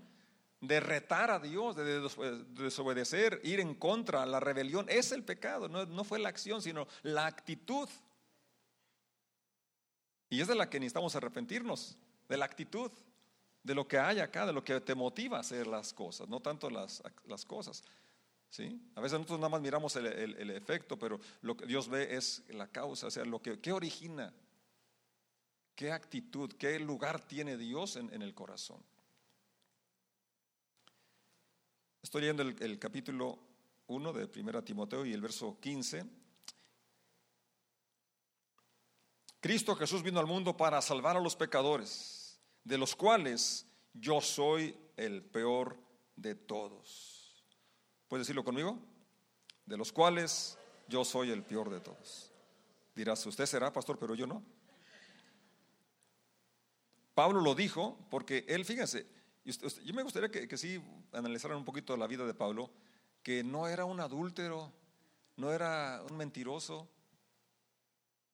de 0.60 0.78
retar 0.78 1.32
a 1.32 1.40
Dios, 1.40 1.74
de 1.74 2.08
desobedecer, 2.50 3.40
ir 3.42 3.58
en 3.58 3.74
contra, 3.74 4.24
la 4.26 4.38
rebelión, 4.38 4.86
es 4.88 5.10
el 5.10 5.24
pecado, 5.24 5.68
no, 5.68 6.04
fue 6.04 6.20
la 6.20 6.28
acción, 6.28 6.62
sino 6.62 6.86
la 7.02 7.26
actitud. 7.26 7.88
Y 10.30 10.40
es 10.40 10.46
de 10.46 10.54
la 10.54 10.70
que 10.70 10.78
necesitamos 10.78 11.16
arrepentirnos, 11.16 11.98
de 12.28 12.36
la 12.36 12.44
actitud, 12.44 12.92
de 13.64 13.74
lo 13.74 13.88
que 13.88 13.98
hay 13.98 14.20
acá, 14.20 14.46
de 14.46 14.52
lo 14.52 14.62
que 14.62 14.80
te 14.80 14.94
motiva 14.94 15.38
a 15.38 15.40
hacer 15.40 15.66
las 15.66 15.92
cosas, 15.92 16.28
no 16.28 16.38
tanto 16.38 16.70
las, 16.70 17.02
las 17.26 17.44
cosas. 17.44 17.82
¿sí? 18.50 18.80
A 18.94 19.00
veces 19.00 19.18
nosotros 19.18 19.40
nada 19.40 19.48
más 19.48 19.60
miramos 19.60 19.96
el, 19.96 20.50
efecto, 20.50 20.96
pero 20.96 21.18
lo 21.42 21.56
que 21.56 21.66
Dios 21.66 21.88
ve 21.88 22.14
es 22.14 22.44
la 22.50 22.68
causa, 22.68 23.08
o 23.08 23.10
sea, 23.10 23.24
lo 23.24 23.42
que 23.42 23.58
¿qué 23.58 23.72
origina, 23.72 24.32
qué 25.74 25.90
actitud, 25.90 26.52
qué 26.52 26.78
lugar 26.78 27.26
tiene 27.26 27.56
Dios 27.56 27.96
en 27.96 28.22
el 28.22 28.34
corazón. 28.34 28.80
Estoy 32.04 32.20
leyendo 32.20 32.42
el, 32.42 32.78
capítulo 32.78 33.38
1 33.86 34.12
de 34.12 34.40
1 34.40 34.62
Timoteo 34.62 35.06
y 35.06 35.14
el 35.14 35.22
verso 35.22 35.58
15. 35.58 36.04
Cristo 39.40 39.74
Jesús 39.74 40.02
vino 40.02 40.20
al 40.20 40.26
mundo 40.26 40.54
para 40.54 40.82
salvar 40.82 41.16
a 41.16 41.20
los 41.20 41.34
pecadores, 41.34 42.23
de 42.64 42.78
los 42.78 42.96
cuales 42.96 43.66
yo 43.92 44.20
soy 44.20 44.76
el 44.96 45.22
peor 45.22 45.76
de 46.16 46.34
todos. 46.34 47.44
¿Puedes 48.08 48.26
decirlo 48.26 48.44
conmigo? 48.44 48.78
De 49.66 49.76
los 49.76 49.92
cuales 49.92 50.58
yo 50.88 51.04
soy 51.04 51.30
el 51.30 51.42
peor 51.42 51.70
de 51.70 51.80
todos. 51.80 52.32
Dirás, 52.94 53.24
usted 53.26 53.46
será 53.46 53.72
pastor, 53.72 53.98
pero 53.98 54.14
yo 54.14 54.26
no. 54.26 54.42
Pablo 57.14 57.40
lo 57.40 57.54
dijo 57.54 57.98
porque 58.10 58.44
él, 58.48 58.64
fíjense, 58.64 59.06
yo 59.44 59.94
me 59.94 60.02
gustaría 60.02 60.30
que, 60.30 60.48
que 60.48 60.56
sí 60.56 60.82
analizaran 61.12 61.58
un 61.58 61.64
poquito 61.64 61.96
la 61.96 62.06
vida 62.06 62.26
de 62.26 62.34
Pablo, 62.34 62.70
que 63.22 63.44
no 63.44 63.68
era 63.68 63.84
un 63.84 64.00
adúltero, 64.00 64.72
no 65.36 65.52
era 65.52 66.02
un 66.08 66.16
mentiroso, 66.16 66.88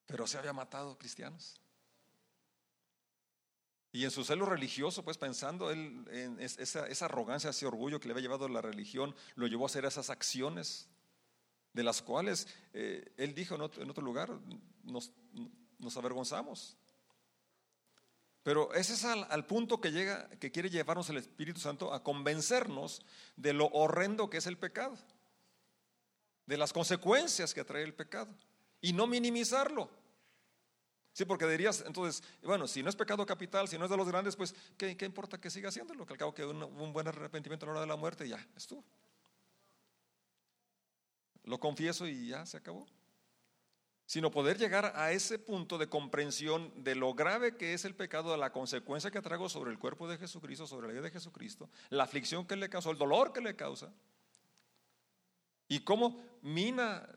pero 0.05 0.25
se 0.27 0.37
había 0.37 0.53
matado 0.53 0.97
cristianos. 0.97 1.60
Y 3.93 4.05
en 4.05 4.11
su 4.11 4.23
celo 4.23 4.45
religioso, 4.45 5.03
pues 5.03 5.17
pensando 5.17 5.69
en 5.69 6.37
esa, 6.39 7.05
arrogancia, 7.05 7.49
ese 7.49 7.65
orgullo 7.65 7.99
que 7.99 8.07
le 8.07 8.13
había 8.13 8.23
llevado 8.23 8.47
la 8.47 8.61
religión, 8.61 9.13
lo 9.35 9.47
llevó 9.47 9.65
a 9.65 9.67
hacer 9.67 9.83
esas 9.83 10.09
acciones, 10.09 10.87
de 11.73 11.83
las 11.83 12.01
cuales 12.01 12.47
eh, 12.73 13.13
él 13.17 13.33
dijo 13.35 13.55
en 13.55 13.61
otro, 13.61 14.01
lugar, 14.01 14.31
nos, 14.83 15.11
avergonzamos. 15.97 16.77
Pero 18.43 18.73
ese 18.73 18.93
es 18.93 19.03
al, 19.03 19.45
punto 19.45 19.81
que 19.81 19.91
llega, 19.91 20.29
que 20.39 20.51
quiere 20.51 20.69
llevarnos 20.69 21.09
el 21.09 21.17
Espíritu 21.17 21.59
Santo 21.59 21.93
a 21.93 22.01
convencernos 22.01 23.01
de 23.35 23.53
lo 23.53 23.67
horrendo 23.67 24.29
que 24.29 24.37
es 24.37 24.47
el 24.47 24.57
pecado, 24.57 24.97
de 26.45 26.57
las 26.57 26.71
consecuencias 26.71 27.53
que 27.53 27.65
trae 27.65 27.83
el 27.83 27.93
pecado 27.93 28.33
y 28.79 28.93
no 28.93 29.05
minimizarlo. 29.05 30.00
Sí, 31.13 31.25
porque 31.25 31.45
dirías, 31.45 31.83
entonces, 31.85 32.23
bueno, 32.41 32.67
si 32.67 32.81
no 32.81 32.89
es 32.89 32.95
pecado 32.95 33.25
capital, 33.25 33.67
si 33.67 33.77
no 33.77 33.85
es 33.85 33.91
de 33.91 33.97
los 33.97 34.07
grandes, 34.07 34.35
pues, 34.35 34.55
¿qué, 34.77 34.95
importa 35.01 35.39
que 35.39 35.49
siga 35.49 35.69
haciéndolo? 35.69 36.05
Que 36.05 36.13
al 36.13 36.19
cabo 36.19 36.33
que 36.33 36.45
un, 36.45 36.93
buen 36.93 37.07
arrepentimiento 37.07 37.65
a 37.65 37.67
la 37.67 37.71
hora 37.71 37.81
de 37.81 37.87
la 37.87 37.97
muerte, 37.97 38.27
ya 38.27 38.45
estuvo. 38.55 38.83
Lo 41.43 41.59
confieso 41.59 42.07
y 42.07 42.27
ya 42.27 42.45
se 42.45 42.57
acabó 42.57 42.87
sino 44.11 44.29
poder 44.29 44.57
llegar 44.57 44.91
a 44.97 45.13
ese 45.13 45.39
punto 45.39 45.77
de 45.77 45.87
comprensión 45.87 46.73
de 46.83 46.95
lo 46.95 47.13
grave 47.13 47.55
que 47.55 47.73
es 47.73 47.85
el 47.85 47.95
pecado, 47.95 48.31
de 48.31 48.37
la 48.37 48.51
consecuencia 48.51 49.09
que 49.09 49.21
traigo 49.21 49.47
sobre 49.47 49.71
el 49.71 49.79
cuerpo 49.79 50.05
de 50.05 50.17
Jesucristo, 50.17 50.67
sobre 50.67 50.87
la 50.87 50.91
vida 50.91 51.03
de 51.03 51.11
Jesucristo, 51.11 51.69
la 51.89 52.03
aflicción 52.03 52.45
que 52.45 52.57
le 52.57 52.67
causó, 52.67 52.91
el 52.91 52.97
dolor 52.97 53.31
que 53.31 53.39
le 53.39 53.55
causa, 53.55 53.93
y 55.69 55.79
cómo 55.79 56.21
mina 56.41 57.07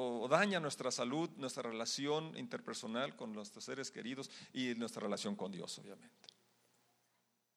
o 0.00 0.28
daña 0.28 0.60
nuestra 0.60 0.92
salud, 0.92 1.28
nuestra 1.38 1.64
relación 1.64 2.36
interpersonal 2.38 3.16
con 3.16 3.32
nuestros 3.32 3.64
seres 3.64 3.90
queridos 3.90 4.30
y 4.52 4.74
nuestra 4.76 5.02
relación 5.02 5.34
con 5.34 5.50
Dios, 5.50 5.76
obviamente. 5.78 6.14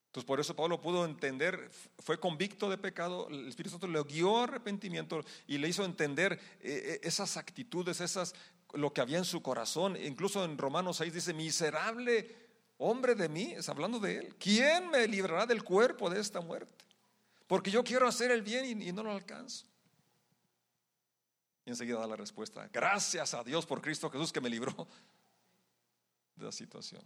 Entonces 0.08 0.26
por 0.26 0.40
eso 0.40 0.56
Pablo 0.56 0.82
pudo 0.82 1.06
entender, 1.06 1.70
fue 2.00 2.20
convicto 2.20 2.68
de 2.68 2.80
pecado, 2.80 3.28
el 3.30 3.48
Espíritu 3.48 3.70
Santo 3.72 3.88
le 3.88 4.02
guió 4.04 4.40
a 4.40 4.46
arrepentimiento 4.46 5.24
y 5.46 5.60
le 5.60 5.70
hizo 5.70 5.86
entender 5.86 6.34
eh, 6.34 6.40
eh, 6.62 7.00
esas 7.04 7.38
actitudes, 7.38 8.02
esas, 8.02 8.34
lo 8.74 8.92
que 8.92 9.02
había 9.02 9.20
en 9.20 9.26
su 9.26 9.44
corazón. 9.44 9.96
Incluso 9.96 10.44
en 10.44 10.58
Romanos 10.58 10.98
6 10.98 11.14
dice, 11.14 11.34
miserable 11.36 12.36
hombre 12.78 13.14
de 13.14 13.30
mí, 13.30 13.54
es 13.56 13.70
hablando 13.70 14.00
de 14.00 14.18
él, 14.18 14.36
¿quién 14.40 14.90
me 14.90 15.08
librará 15.08 15.46
del 15.46 15.64
cuerpo 15.64 16.10
de 16.10 16.20
esta 16.20 16.42
muerte? 16.42 16.74
Porque 17.46 17.70
yo 17.70 17.84
quiero 17.84 18.08
hacer 18.08 18.32
el 18.32 18.42
bien 18.42 18.82
y 18.82 18.92
no 18.92 19.04
lo 19.04 19.12
alcanzo. 19.12 19.71
Enseguida 21.72 22.00
da 22.00 22.08
la 22.08 22.18
respuesta, 22.18 22.70
gracias 22.74 23.34
a 23.34 23.44
Dios 23.46 23.66
por 23.66 23.82
Cristo 23.82 24.10
Jesús 24.10 24.34
que 24.34 24.42
me 24.42 24.50
libró 24.50 24.76
de 26.36 26.46
la 26.46 26.52
situación. 26.52 27.02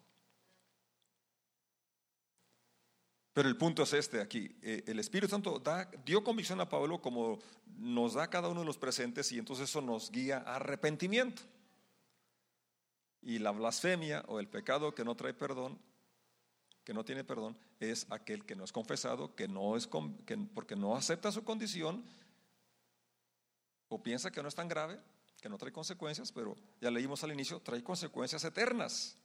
Pero 3.31 3.47
el 3.47 3.57
punto 3.57 3.83
es 3.83 3.93
este 3.93 4.21
aquí. 4.21 4.57
Eh, 4.63 4.83
el 4.87 4.97
Espíritu 4.97 5.29
Santo 5.29 5.61
dio 6.03 6.23
convicción 6.23 6.61
a 6.61 6.69
Pablo 6.69 6.99
como 6.99 7.37
nos 7.77 8.15
da 8.15 8.27
cada 8.27 8.47
uno 8.47 8.61
de 8.61 8.65
los 8.65 8.77
presentes 8.77 9.31
y 9.31 9.37
entonces 9.37 9.69
eso 9.69 9.81
nos 9.81 10.09
guía 10.09 10.37
a 10.37 10.55
arrepentimiento. 10.55 11.43
Y 13.21 13.37
la 13.37 13.51
blasfemia 13.51 14.23
o 14.29 14.39
el 14.39 14.47
pecado 14.47 14.95
que 14.95 15.03
no 15.03 15.15
trae 15.15 15.33
perdón, 15.35 15.77
que 16.83 16.93
no 16.93 17.05
tiene 17.05 17.23
perdón, 17.23 17.55
es 17.79 18.07
aquel 18.09 18.45
que 18.45 18.55
no 18.55 18.63
es 18.63 18.71
confesado, 18.71 19.35
que 19.35 19.47
no 19.47 19.75
es 19.77 19.87
porque 19.87 20.75
no 20.75 20.95
acepta 20.95 21.31
su 21.31 21.43
condición 21.43 22.03
Piensa 24.01 24.31
que 24.31 24.41
no 24.41 24.47
es 24.47 24.55
tan 24.55 24.67
grave, 24.67 24.99
que 25.41 25.49
no 25.49 25.57
trae 25.57 25.71
consecuencias, 25.71 26.31
pero 26.31 26.55
ya 26.81 26.89
leímos 26.89 27.23
al 27.23 27.31
inicio, 27.31 27.59
trae 27.61 27.83
consecuencias 27.83 28.43
eternas. 28.43 29.17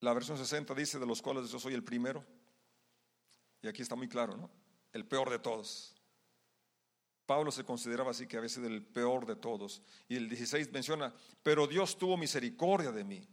La 0.00 0.12
versión 0.12 0.36
60 0.36 0.74
dice, 0.74 0.98
de 0.98 1.06
los 1.06 1.22
cuales 1.22 1.48
yo 1.50 1.60
soy 1.60 1.74
el 1.74 1.84
primero. 1.84 2.24
Y 3.62 3.68
aquí 3.68 3.82
está 3.82 3.94
muy 3.94 4.08
claro, 4.08 4.36
¿no? 4.36 4.50
El 4.92 5.06
peor 5.06 5.30
de 5.30 5.38
todos. 5.38 5.94
Pablo 7.24 7.52
se 7.52 7.64
consideraba 7.64 8.10
así 8.10 8.26
que 8.26 8.36
a 8.36 8.40
veces 8.40 8.64
el 8.64 8.84
peor 8.84 9.26
de 9.26 9.36
todos. 9.36 9.80
Y 10.08 10.16
el 10.16 10.28
16 10.28 10.72
menciona, 10.72 11.14
pero 11.44 11.68
Dios 11.68 11.96
tuvo 11.96 12.16
misericordia 12.16 12.90
de 12.90 13.04
mí 13.04 13.28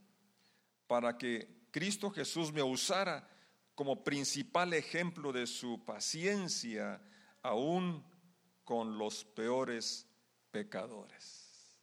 para 0.86 1.18
que 1.18 1.66
Cristo 1.72 2.12
Jesús 2.12 2.54
me 2.54 2.62
usara 2.62 3.28
como 3.80 4.04
principal 4.04 4.74
ejemplo 4.74 5.32
de 5.32 5.48
su 5.48 5.86
paciencia, 5.86 7.02
aún 7.42 8.04
con 8.66 8.98
los 8.98 9.24
peores 9.24 10.06
pecadores. 10.52 11.80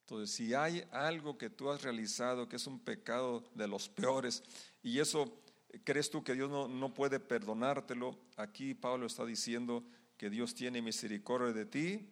Entonces, 0.00 0.34
si 0.34 0.54
hay 0.54 0.82
algo 0.90 1.38
que 1.38 1.48
tú 1.48 1.70
has 1.70 1.82
realizado 1.82 2.48
que 2.48 2.56
es 2.56 2.66
un 2.66 2.80
pecado 2.80 3.44
de 3.54 3.68
los 3.68 3.88
peores, 3.88 4.42
y 4.82 4.98
eso 4.98 5.40
crees 5.84 6.10
tú 6.10 6.24
que 6.24 6.34
Dios 6.34 6.50
no, 6.50 6.66
no 6.66 6.92
puede 6.92 7.20
perdonártelo, 7.20 8.18
aquí 8.36 8.74
Pablo 8.74 9.06
está 9.06 9.24
diciendo 9.24 9.84
que 10.16 10.30
Dios 10.30 10.52
tiene 10.52 10.82
misericordia 10.82 11.52
de 11.52 11.64
ti, 11.64 12.10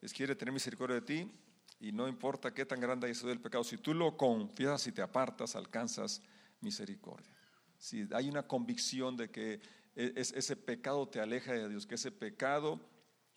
es 0.00 0.12
quiere 0.12 0.34
tener 0.34 0.52
misericordia 0.52 0.96
de 0.96 1.02
ti, 1.02 1.32
y 1.78 1.92
no 1.92 2.08
importa 2.08 2.52
qué 2.52 2.66
tan 2.66 2.80
grande 2.80 3.06
haya 3.06 3.14
sido 3.14 3.30
el 3.30 3.40
pecado, 3.40 3.62
si 3.62 3.78
tú 3.78 3.94
lo 3.94 4.16
confiesas 4.16 4.84
y 4.88 4.90
te 4.90 5.00
apartas, 5.00 5.54
alcanzas 5.54 6.20
misericordia. 6.60 7.37
Si 7.78 8.08
hay 8.12 8.28
una 8.28 8.46
convicción 8.46 9.16
de 9.16 9.30
que 9.30 9.60
e, 9.94 10.12
ese 10.16 10.56
pecado 10.56 11.08
te 11.08 11.20
aleja 11.20 11.52
de 11.52 11.68
Dios, 11.68 11.86
que 11.86 11.94
ese 11.94 12.10
pecado 12.10 12.80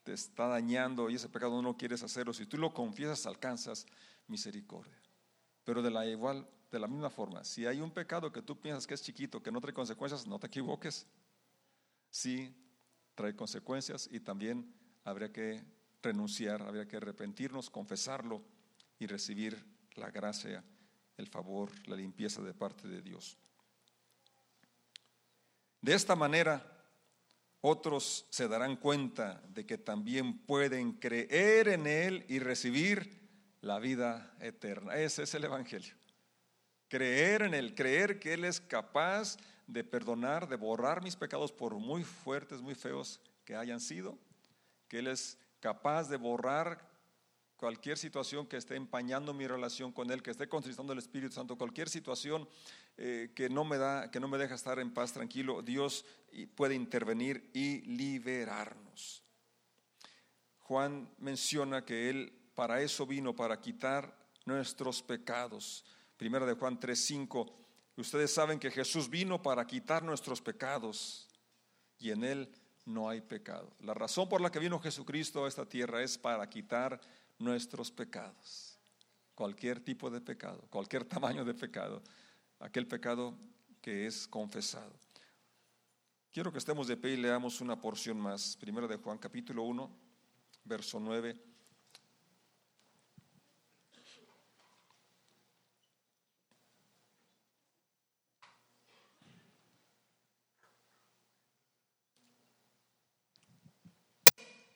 te 0.03 0.13
está 0.13 0.47
dañando 0.47 1.09
y 1.09 1.15
ese 1.15 1.29
pecado 1.29 1.61
no 1.61 1.77
quieres 1.77 2.03
hacerlo, 2.03 2.33
si 2.33 2.45
tú 2.45 2.57
lo 2.57 2.73
confiesas, 2.73 3.25
alcanzas 3.25 3.85
misericordia. 4.27 4.99
Pero 5.63 5.81
de 5.81 5.91
la 5.91 6.05
igual, 6.05 6.47
de 6.71 6.79
la 6.79 6.87
misma 6.87 7.09
forma, 7.09 7.43
si 7.43 7.65
hay 7.65 7.81
un 7.81 7.91
pecado 7.91 8.31
que 8.31 8.41
tú 8.41 8.59
piensas 8.59 8.87
que 8.87 8.95
es 8.95 9.03
chiquito, 9.03 9.41
que 9.43 9.51
no 9.51 9.61
trae 9.61 9.73
consecuencias, 9.73 10.25
no 10.25 10.39
te 10.39 10.47
equivoques. 10.47 11.07
Sí, 12.09 12.53
trae 13.15 13.35
consecuencias 13.35 14.09
y 14.11 14.19
también 14.19 14.73
habría 15.03 15.31
que 15.31 15.63
renunciar, 16.01 16.61
habría 16.63 16.87
que 16.87 16.97
arrepentirnos, 16.97 17.69
confesarlo 17.69 18.41
y 18.97 19.05
recibir 19.05 19.63
la 19.95 20.09
gracia 20.09 20.63
el 21.17 21.27
favor, 21.27 21.71
la 21.87 21.95
limpieza 21.95 22.41
de 22.41 22.53
parte 22.53 22.87
de 22.87 23.01
Dios. 23.01 23.37
De 25.81 25.93
esta 25.95 26.15
manera, 26.15 26.63
otros 27.61 28.27
se 28.29 28.47
darán 28.47 28.75
cuenta 28.75 29.41
de 29.49 29.65
que 29.65 29.77
también 29.77 30.37
pueden 30.39 30.93
creer 30.93 31.67
en 31.67 31.87
Él 31.87 32.25
y 32.27 32.39
recibir 32.39 33.19
la 33.61 33.79
vida 33.79 34.35
eterna. 34.39 34.95
Ese 34.95 35.23
es 35.23 35.33
el 35.33 35.43
Evangelio. 35.43 35.93
Creer 36.87 37.43
en 37.43 37.53
Él, 37.53 37.73
creer 37.73 38.19
que 38.19 38.33
Él 38.33 38.45
es 38.45 38.59
capaz 38.59 39.37
de 39.67 39.83
perdonar, 39.83 40.49
de 40.49 40.55
borrar 40.55 41.01
mis 41.03 41.15
pecados 41.15 41.51
por 41.51 41.75
muy 41.75 42.03
fuertes, 42.03 42.61
muy 42.61 42.75
feos 42.75 43.19
que 43.45 43.55
hayan 43.55 43.79
sido, 43.79 44.17
que 44.87 44.99
Él 44.99 45.07
es 45.07 45.37
capaz 45.59 46.09
de 46.09 46.17
borrar 46.17 46.89
cualquier 47.55 47.97
situación 47.97 48.47
que 48.47 48.57
esté 48.57 48.75
empañando 48.75 49.33
mi 49.33 49.47
relación 49.47 49.91
con 49.91 50.11
Él, 50.11 50.23
que 50.23 50.31
esté 50.31 50.49
contristando 50.49 50.93
el 50.93 50.99
Espíritu 50.99 51.35
Santo, 51.35 51.57
cualquier 51.57 51.89
situación 51.89 52.47
eh, 52.97 53.31
que, 53.35 53.49
no 53.49 53.63
me 53.63 53.77
da, 53.77 54.11
que 54.11 54.19
no 54.19 54.27
me 54.27 54.37
deja 54.37 54.55
estar 54.55 54.79
en 54.79 54.93
paz 54.93 55.13
tranquilo, 55.13 55.61
Dios 55.61 56.05
puede 56.55 56.75
intervenir 56.75 57.49
y 57.53 57.81
liberarnos. 57.81 59.23
Juan 60.59 61.09
menciona 61.17 61.83
que 61.83 62.09
Él 62.09 62.33
para 62.55 62.81
eso 62.81 63.05
vino, 63.05 63.35
para 63.35 63.59
quitar 63.59 64.15
nuestros 64.45 65.01
pecados. 65.01 65.83
Primera 66.17 66.45
de 66.45 66.53
Juan 66.53 66.79
3:5. 66.79 67.51
Ustedes 67.97 68.33
saben 68.33 68.59
que 68.59 68.71
Jesús 68.71 69.09
vino 69.09 69.41
para 69.41 69.65
quitar 69.67 70.03
nuestros 70.03 70.41
pecados 70.41 71.27
y 71.99 72.11
en 72.11 72.23
Él 72.23 72.49
no 72.85 73.09
hay 73.09 73.21
pecado. 73.21 73.75
La 73.79 73.93
razón 73.93 74.29
por 74.29 74.41
la 74.41 74.51
que 74.51 74.59
vino 74.59 74.79
Jesucristo 74.79 75.45
a 75.45 75.47
esta 75.47 75.65
tierra 75.65 76.01
es 76.01 76.17
para 76.17 76.49
quitar 76.49 76.99
nuestros 77.37 77.91
pecados. 77.91 78.79
Cualquier 79.35 79.79
tipo 79.83 80.09
de 80.09 80.21
pecado, 80.21 80.65
cualquier 80.69 81.05
tamaño 81.05 81.43
de 81.43 81.53
pecado, 81.53 82.01
aquel 82.61 82.87
pecado 82.87 83.37
que 83.81 84.07
es 84.07 84.27
confesado. 84.27 84.93
Quiero 86.31 86.51
que 86.51 86.59
estemos 86.59 86.87
de 86.87 86.95
pie 86.95 87.13
y 87.13 87.17
leamos 87.17 87.59
una 87.59 87.79
porción 87.79 88.19
más. 88.19 88.55
Primero 88.57 88.87
de 88.87 88.95
Juan 88.95 89.17
capítulo 89.17 89.63
1, 89.63 89.91
verso 90.63 90.99
9. 90.99 91.35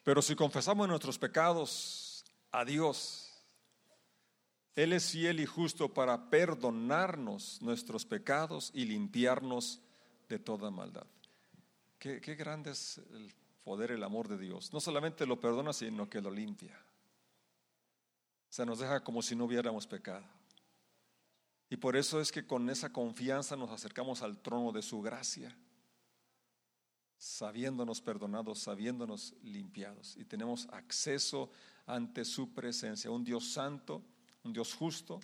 Pero 0.04 0.22
si 0.22 0.36
confesamos 0.36 0.88
nuestros 0.88 1.18
pecados, 1.18 2.24
a 2.52 2.64
Dios. 2.64 3.25
Él 4.76 4.92
es 4.92 5.10
fiel 5.12 5.40
y 5.40 5.46
justo 5.46 5.94
para 5.94 6.30
perdonarnos 6.30 7.62
nuestros 7.62 8.06
pecados 8.06 8.72
y 8.74 8.86
limpiarnos 8.86 9.82
de 10.28 10.38
toda 10.38 10.70
maldad. 10.70 11.08
Qué, 11.98 12.20
grande 12.36 12.72
es 12.72 13.00
el 13.14 13.34
poder, 13.64 13.92
el 13.92 14.04
amor 14.04 14.28
de 14.28 14.38
Dios. 14.38 14.72
No 14.74 14.80
solamente 14.80 15.26
lo 15.26 15.40
perdona, 15.40 15.74
sino 15.74 16.10
que 16.10 16.22
lo 16.22 16.30
limpia. 16.30 16.80
Se 18.50 18.66
nos 18.66 18.80
deja 18.80 19.04
como 19.04 19.22
si 19.22 19.36
no 19.36 19.46
hubiéramos 19.46 19.88
pecado. 19.88 20.26
Y 21.70 21.78
por 21.78 21.96
eso 21.96 22.22
es 22.22 22.32
que 22.32 22.46
con 22.46 22.70
esa 22.70 22.92
confianza 22.92 23.56
nos 23.56 23.72
acercamos 23.72 24.22
al 24.22 24.38
trono 24.38 24.72
de 24.72 24.84
su 24.84 25.02
gracia, 25.02 25.58
sabiéndonos 27.18 28.02
perdonados, 28.02 28.60
sabiéndonos 28.60 29.34
limpiados. 29.42 30.16
Y 30.16 30.26
tenemos 30.26 30.68
acceso 30.72 31.50
ante 31.88 32.24
su 32.24 32.54
presencia. 32.54 33.10
Un 33.10 33.24
Dios 33.24 33.52
santo, 33.52 34.04
un 34.46 34.54
Dios 34.54 34.74
justo. 34.74 35.20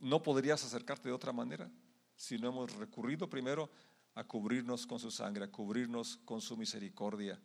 No 0.00 0.22
podrías 0.22 0.64
acercarte 0.64 1.08
de 1.08 1.14
otra 1.14 1.32
manera 1.32 1.70
si 2.16 2.38
no 2.38 2.48
hemos 2.48 2.74
recurrido 2.76 3.28
primero 3.28 3.70
a 4.14 4.24
cubrirnos 4.24 4.86
con 4.86 4.98
su 4.98 5.10
sangre, 5.10 5.44
a 5.44 5.50
cubrirnos 5.50 6.16
con 6.24 6.40
su 6.40 6.56
misericordia. 6.56 7.38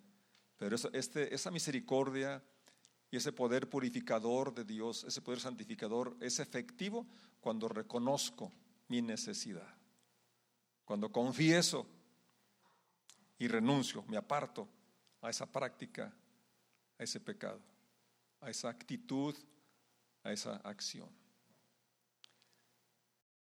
Pero 0.58 0.76
este, 0.94 1.34
esa 1.34 1.52
misericordia 1.52 2.44
y 3.12 3.18
ese 3.18 3.32
poder 3.32 3.70
purificador 3.70 4.54
de 4.54 4.64
Dios, 4.64 5.04
ese 5.04 5.22
poder 5.22 5.40
santificador, 5.40 6.16
es 6.22 6.40
efectivo 6.40 7.06
cuando 7.42 7.68
reconozco 7.68 8.52
mi 8.88 9.02
necesidad. 9.02 9.76
Cuando 10.86 11.12
confieso 11.12 11.86
y 13.38 13.48
renuncio, 13.48 14.04
me 14.08 14.18
aparto 14.18 14.68
a 15.22 15.30
esa 15.30 15.52
práctica, 15.52 16.14
a 16.98 17.04
ese 17.04 17.20
pecado 17.20 17.62
a 18.44 18.50
esa 18.50 18.70
actitud, 18.70 19.36
a 20.24 20.32
esa 20.32 20.58
acción. 20.64 21.23